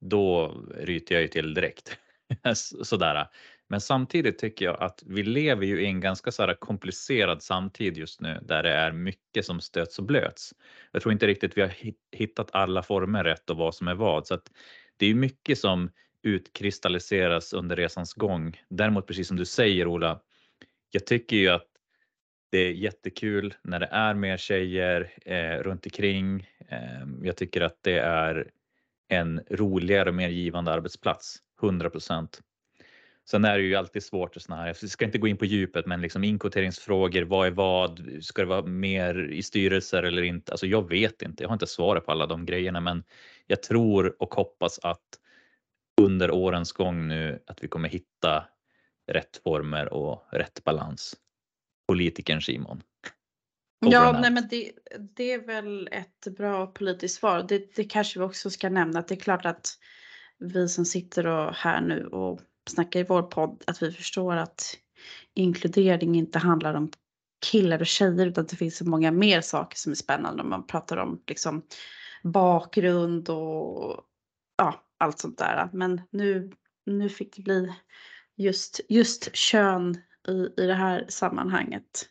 [0.00, 1.96] då ryter jag ju till direkt.
[2.82, 3.26] Sådär.
[3.70, 8.20] Men samtidigt tycker jag att vi lever ju i en ganska så komplicerad samtid just
[8.20, 10.54] nu där det är mycket som stöts och blöts.
[10.92, 11.72] Jag tror inte riktigt vi har
[12.12, 14.50] hittat alla former rätt och vad som är vad så att
[14.96, 15.90] det är mycket som
[16.22, 18.60] utkristalliseras under resans gång.
[18.68, 20.20] Däremot precis som du säger Ola,
[20.90, 21.66] jag tycker ju att
[22.50, 26.48] Det är jättekul när det är mer tjejer eh, runt omkring.
[26.68, 28.50] Eh, jag tycker att det är
[29.08, 31.38] en roligare och mer givande arbetsplats.
[31.62, 32.40] 100 procent.
[33.30, 35.44] Sen är det ju alltid svårt och såna här, jag ska inte gå in på
[35.44, 38.08] djupet, men liksom inkvoteringsfrågor, vad är vad?
[38.20, 40.52] Ska det vara mer i styrelser eller inte?
[40.52, 43.02] Alltså jag vet inte, jag har inte svaret på alla de grejerna, men
[43.46, 45.18] jag tror och hoppas att
[46.00, 48.44] under årens gång nu att vi kommer hitta
[49.12, 51.16] rätt former och rätt balans.
[51.88, 52.82] Politikern Simon.
[53.86, 54.72] Ja, nej, men det,
[55.16, 57.44] det är väl ett bra politiskt svar.
[57.48, 59.68] Det, det kanske vi också ska nämna att det är klart att
[60.38, 64.76] vi som sitter och här nu och snackar i vår podd att vi förstår att
[65.34, 66.90] inkludering inte handlar om
[67.46, 70.50] killar och tjejer utan att det finns så många mer saker som är spännande om
[70.50, 71.62] man pratar om liksom
[72.22, 74.00] bakgrund och
[74.56, 75.68] ja, allt sånt där.
[75.72, 76.52] Men nu,
[76.86, 77.72] nu fick det bli
[78.36, 79.98] just, just kön
[80.28, 82.08] i, i det här sammanhanget.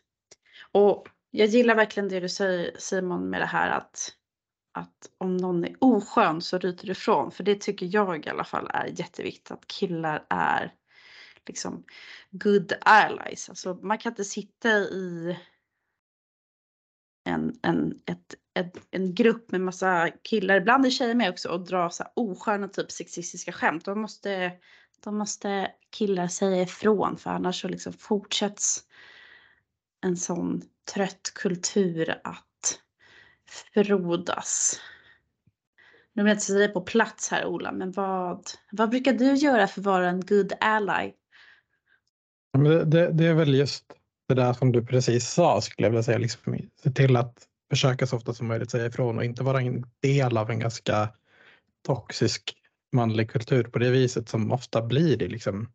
[0.71, 4.15] Och jag gillar verkligen det du säger Simon med det här att,
[4.71, 7.31] att om någon är oskön så ryter du ifrån.
[7.31, 10.73] För det tycker jag i alla fall är jätteviktigt att killar är
[11.47, 11.83] liksom
[12.31, 13.49] good allies.
[13.49, 15.37] Alltså man kan inte sitta i
[17.23, 21.65] en, en, ett, ett, en grupp med massa killar, ibland är tjejer med också, och
[21.65, 23.85] dra så här osköna typ sexistiska skämt.
[23.85, 24.51] De måste,
[25.03, 28.83] de måste killar säga ifrån för annars så liksom fortsätts
[30.01, 30.61] en sån
[30.93, 32.48] trött kultur att
[33.73, 34.79] frodas.
[36.13, 39.67] Nu vill jag inte säga på plats här Ola, men vad, vad brukar du göra
[39.67, 41.11] för att vara en good ally?
[42.57, 43.85] Det, det, det, är väl just
[44.27, 46.17] det där som du precis sa skulle jag vilja säga.
[46.17, 49.85] Liksom, se till att försöka så ofta som möjligt säga ifrån och inte vara en
[50.01, 51.09] del av en ganska
[51.85, 52.55] toxisk
[52.91, 55.27] manlig kultur på det viset som ofta blir det.
[55.27, 55.69] Liksom.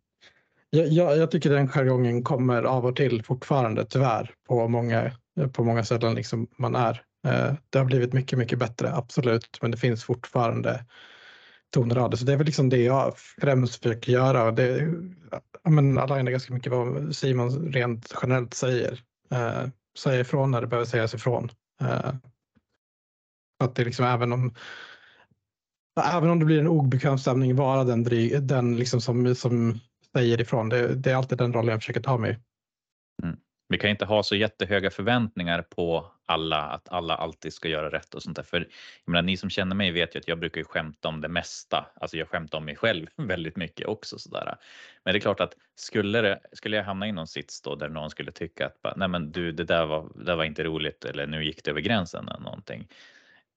[0.70, 5.12] Jag, jag, jag tycker den jargongen kommer av och till fortfarande tyvärr på många,
[5.52, 7.02] på många ställen liksom man är.
[7.24, 10.84] Eh, det har blivit mycket, mycket bättre, absolut, men det finns fortfarande
[11.74, 12.16] Tonrader.
[12.16, 14.44] Så det är väl liksom det jag främst försöker göra.
[14.44, 14.92] Och det,
[15.62, 19.00] ja, men alla är ganska mycket vad Simon rent generellt säger.
[19.30, 19.68] Eh,
[19.98, 21.50] säga ifrån när det behöver sägas ifrån.
[21.80, 22.14] Eh,
[23.64, 24.54] att det liksom även om
[26.14, 29.80] Även om det blir en obekväm stämning, vara den, dryg den liksom som, som
[30.16, 30.68] säger ifrån.
[30.68, 32.38] Det, det är alltid den rollen jag försöker ta mig.
[33.22, 33.36] Mm.
[33.68, 38.14] Vi kan inte ha så jättehöga förväntningar på alla att alla alltid ska göra rätt
[38.14, 38.42] och sånt där.
[38.42, 38.60] För
[39.04, 41.28] jag menar, ni som känner mig vet ju att jag brukar ju skämta om det
[41.28, 41.86] mesta.
[41.94, 44.56] Alltså jag skämtar om mig själv väldigt mycket också sådär.
[45.04, 47.88] Men det är klart att skulle, det, skulle jag hamna i någon sits då där
[47.88, 51.04] någon skulle tycka att nej men du, det där var, det där var inte roligt
[51.04, 52.88] eller nu gick det över gränsen eller någonting.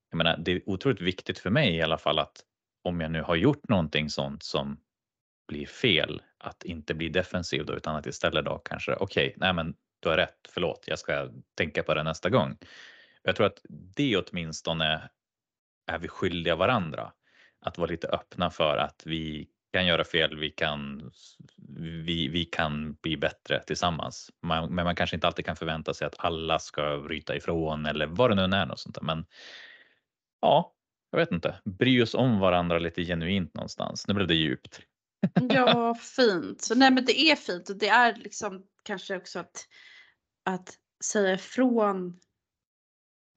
[0.09, 2.43] Jag menar, det är otroligt viktigt för mig i alla fall att
[2.83, 4.77] om jag nu har gjort någonting sånt som
[5.47, 9.53] blir fel, att inte bli defensiv då, utan att istället då kanske okej, okay, nej
[9.53, 12.57] men du har rätt, förlåt, jag ska tänka på det nästa gång.
[13.23, 15.09] Jag tror att det åtminstone
[15.87, 17.11] är vi skyldiga varandra.
[17.61, 21.11] Att vara lite öppna för att vi kan göra fel, vi kan,
[22.05, 24.31] vi, vi kan bli bättre tillsammans.
[24.41, 28.07] Man, men man kanske inte alltid kan förvänta sig att alla ska bryta ifrån eller
[28.07, 28.65] vad det nu är.
[28.65, 29.01] Något sånt där.
[29.01, 29.25] Men
[30.41, 30.73] ja,
[31.11, 34.07] jag vet inte, bry oss om varandra lite genuint någonstans.
[34.07, 34.81] Nu blev det djupt.
[35.49, 36.69] Ja, fint.
[36.75, 39.67] Nej, men det är fint och det är liksom kanske också att,
[40.45, 42.19] att säga ifrån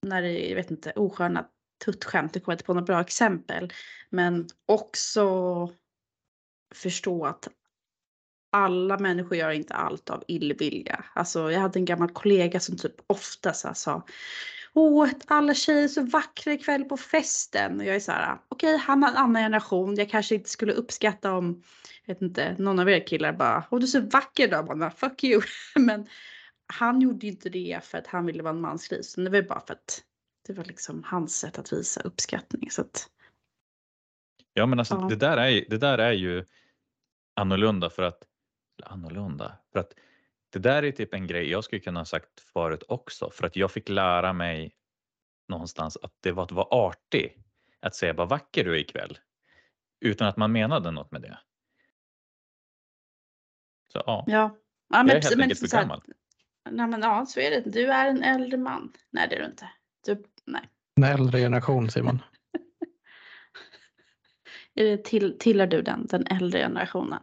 [0.07, 1.49] när det är, jag vet inte, osköna
[1.85, 2.35] tuttskämt.
[2.35, 3.73] Jag kommer inte på några bra exempel.
[4.11, 5.27] Men också
[6.75, 7.49] förstå att
[8.53, 11.05] alla människor gör inte allt av illvilja.
[11.15, 14.07] Alltså jag hade en gammal kollega som typ ofta så sa
[14.75, 17.81] Åh, alla tjejer är så vackra ikväll på festen.
[17.81, 19.95] Och jag är så här, okej, okay, han har en annan generation.
[19.95, 21.63] Jag kanske inte skulle uppskatta om,
[22.05, 24.63] jag vet inte, någon av er killar bara, åh du är så vacker då.
[24.63, 25.43] bara, fuck you.
[25.77, 26.07] Men
[26.73, 29.15] han gjorde ju inte det för att han ville vara en mansgris.
[29.15, 30.03] Det var bara för att
[30.47, 32.71] det var liksom hans sätt att visa uppskattning.
[32.71, 33.09] Så att,
[34.53, 35.09] ja, men alltså ja.
[35.09, 36.45] det, där är, det där är ju
[37.35, 38.23] annorlunda för att,
[38.85, 39.95] annorlunda, för att
[40.51, 43.57] det där är typ en grej jag skulle kunna ha sagt förut också för att
[43.57, 44.75] jag fick lära mig
[45.49, 47.45] någonstans att det var att vara artig.
[47.81, 49.19] Att säga vad vacker du är ikväll.
[50.01, 51.39] Utan att man menade något med det.
[53.93, 54.57] Så ja, ja.
[54.89, 56.03] ja men, jag är helt men, enkelt för gammal.
[56.71, 57.71] Nej men ja, så är det.
[57.71, 58.93] Du är en äldre man.
[59.11, 59.71] Nej det är du inte.
[60.07, 60.69] Du, nej.
[60.97, 62.23] En äldre generation Simon.
[64.75, 67.23] är det till, tillhör du den, den äldre generationen?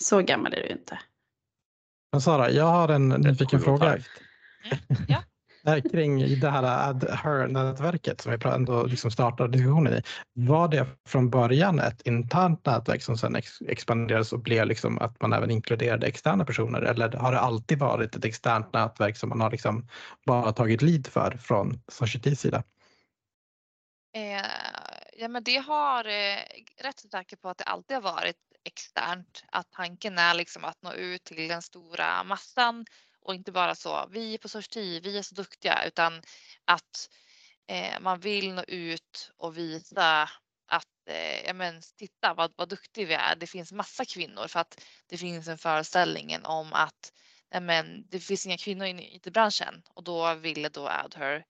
[0.00, 0.98] Så gammal är du inte.
[2.12, 3.86] Men Sara, jag har en nyfiken fråga.
[3.86, 4.02] Mm,
[5.08, 5.22] ja.
[5.92, 10.02] kring det här Ad Her-nätverket som vi ändå liksom startade diskussionen i.
[10.34, 15.22] Var det från början ett internt nätverk som sedan ex- expanderades och blev liksom att
[15.22, 16.82] man även inkluderade externa personer?
[16.82, 19.88] Eller har det alltid varit ett externt nätverk som man har liksom
[20.26, 22.62] bara tagit lead för från Societys sida?
[24.14, 24.46] Eh,
[25.16, 26.38] ja, men det har eh,
[26.82, 28.36] rätt säker på att det alltid har varit
[28.68, 29.44] externt.
[29.52, 32.86] Att tanken är liksom att nå ut till den stora massan
[33.20, 34.08] och inte bara så.
[34.10, 36.22] Vi på Sorti, vi är så duktiga, utan
[36.64, 37.10] att
[37.66, 40.30] eh, man vill nå ut och visa
[40.66, 43.36] att eh, ja, men titta vad, vad duktig vi är.
[43.36, 47.12] Det finns massa kvinnor för att det finns en föreställning om att
[47.50, 51.44] ja, men, det finns inga kvinnor i IT-branschen och då ville då Adher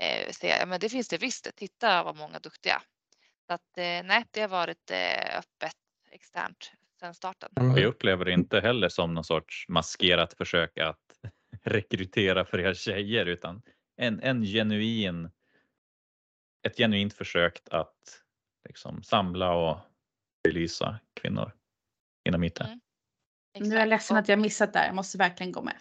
[0.00, 1.48] eh, säga ja, men det finns det visst.
[1.56, 2.82] Titta vad många duktiga.
[3.46, 5.76] Så att eh, nej, det har varit eh, öppet
[6.16, 7.70] externt sedan starten.
[7.72, 11.00] Och jag upplever det inte heller som någon sorts maskerat försök att
[11.64, 13.62] rekrytera fler tjejer utan
[13.96, 15.30] en, en genuin,
[16.66, 18.22] ett genuint försök att
[18.68, 19.78] liksom samla och
[20.44, 21.52] belysa kvinnor
[22.24, 22.60] inom IT.
[22.60, 22.80] Mm.
[23.58, 24.86] Nu är jag ledsen att jag missat där.
[24.86, 25.76] Jag måste verkligen gå med.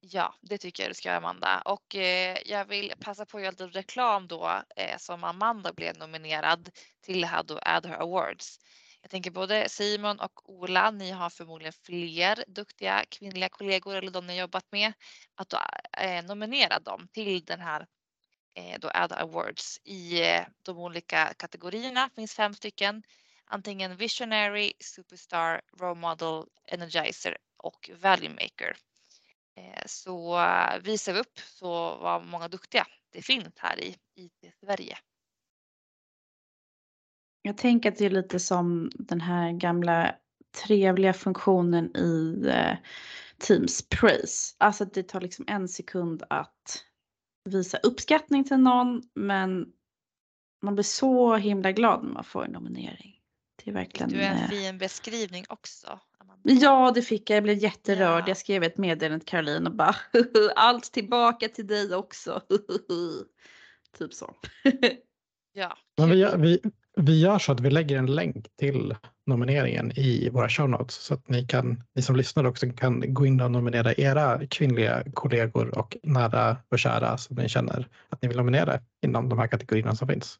[0.00, 1.60] Ja, det tycker jag du ska göra Amanda.
[1.60, 5.98] Och eh, jag vill passa på att göra lite reklam då eh, som Amanda blev
[5.98, 8.58] nominerad till då Adher Awards.
[9.02, 14.26] Jag tänker både Simon och Ola, ni har förmodligen fler duktiga kvinnliga kollegor eller de
[14.26, 14.92] ni har jobbat med.
[15.34, 15.58] Att då,
[15.98, 17.86] eh, nominera dem till den här
[18.54, 22.08] eh, då Ada Awards i eh, de olika kategorierna.
[22.08, 23.02] Det finns fem stycken.
[23.44, 28.76] Antingen Visionary, Superstar, Role Model, Energizer och Value Maker.
[29.56, 34.98] Eh, så eh, visar vi upp så vad många duktiga det finns här i IT-Sverige.
[37.42, 40.14] Jag tänker att det är lite som den här gamla
[40.66, 42.76] trevliga funktionen i eh,
[43.38, 44.56] Teams Praise.
[44.58, 46.84] Alltså att det tar liksom en sekund att
[47.44, 49.66] visa uppskattning till någon men
[50.62, 53.18] man blir så himla glad när man får en nominering.
[53.64, 54.10] Det är verkligen...
[54.10, 56.00] Du är en eh, fin beskrivning också.
[56.42, 57.36] Ja, det fick jag.
[57.36, 58.22] Jag blev jätterörd.
[58.22, 58.28] Ja.
[58.28, 59.96] Jag skrev ett meddelande till Caroline och bara
[60.56, 62.42] allt tillbaka till dig också.
[63.98, 64.34] typ så.
[65.54, 66.60] Ja, Men vi, vi,
[66.96, 68.94] vi gör så att vi lägger en länk till
[69.26, 73.26] nomineringen i våra show notes så att ni, kan, ni som lyssnar också kan gå
[73.26, 78.28] in och nominera era kvinnliga kollegor och nära och kära som ni känner att ni
[78.28, 80.38] vill nominera inom de här kategorierna som finns.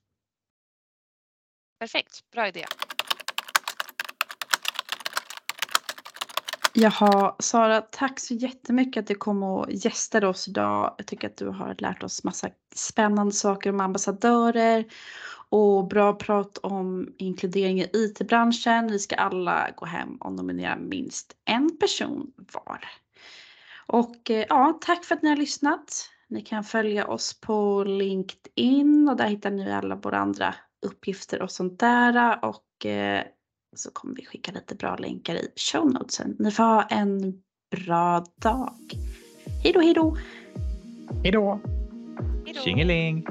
[1.80, 2.64] Perfekt, bra idé.
[6.74, 10.94] Jaha, Sara, tack så jättemycket att du kom och gästade oss idag.
[10.98, 14.84] Jag tycker att du har lärt oss massa spännande saker om ambassadörer
[15.48, 18.88] och bra prat om inkludering i IT-branschen.
[18.92, 22.84] Vi ska alla gå hem och nominera minst en person var.
[23.86, 26.08] Och eh, ja, tack för att ni har lyssnat.
[26.28, 30.54] Ni kan följa oss på LinkedIn och där hittar ni alla våra andra
[30.86, 32.44] uppgifter och sånt där.
[32.44, 33.24] Och eh,
[33.74, 36.36] så kommer vi skicka lite bra länkar i show notesen.
[36.38, 38.74] Ni får ha en bra dag.
[39.62, 40.16] Hej då, hej då!
[41.22, 41.60] Hej då!
[42.64, 43.26] Tjingeling!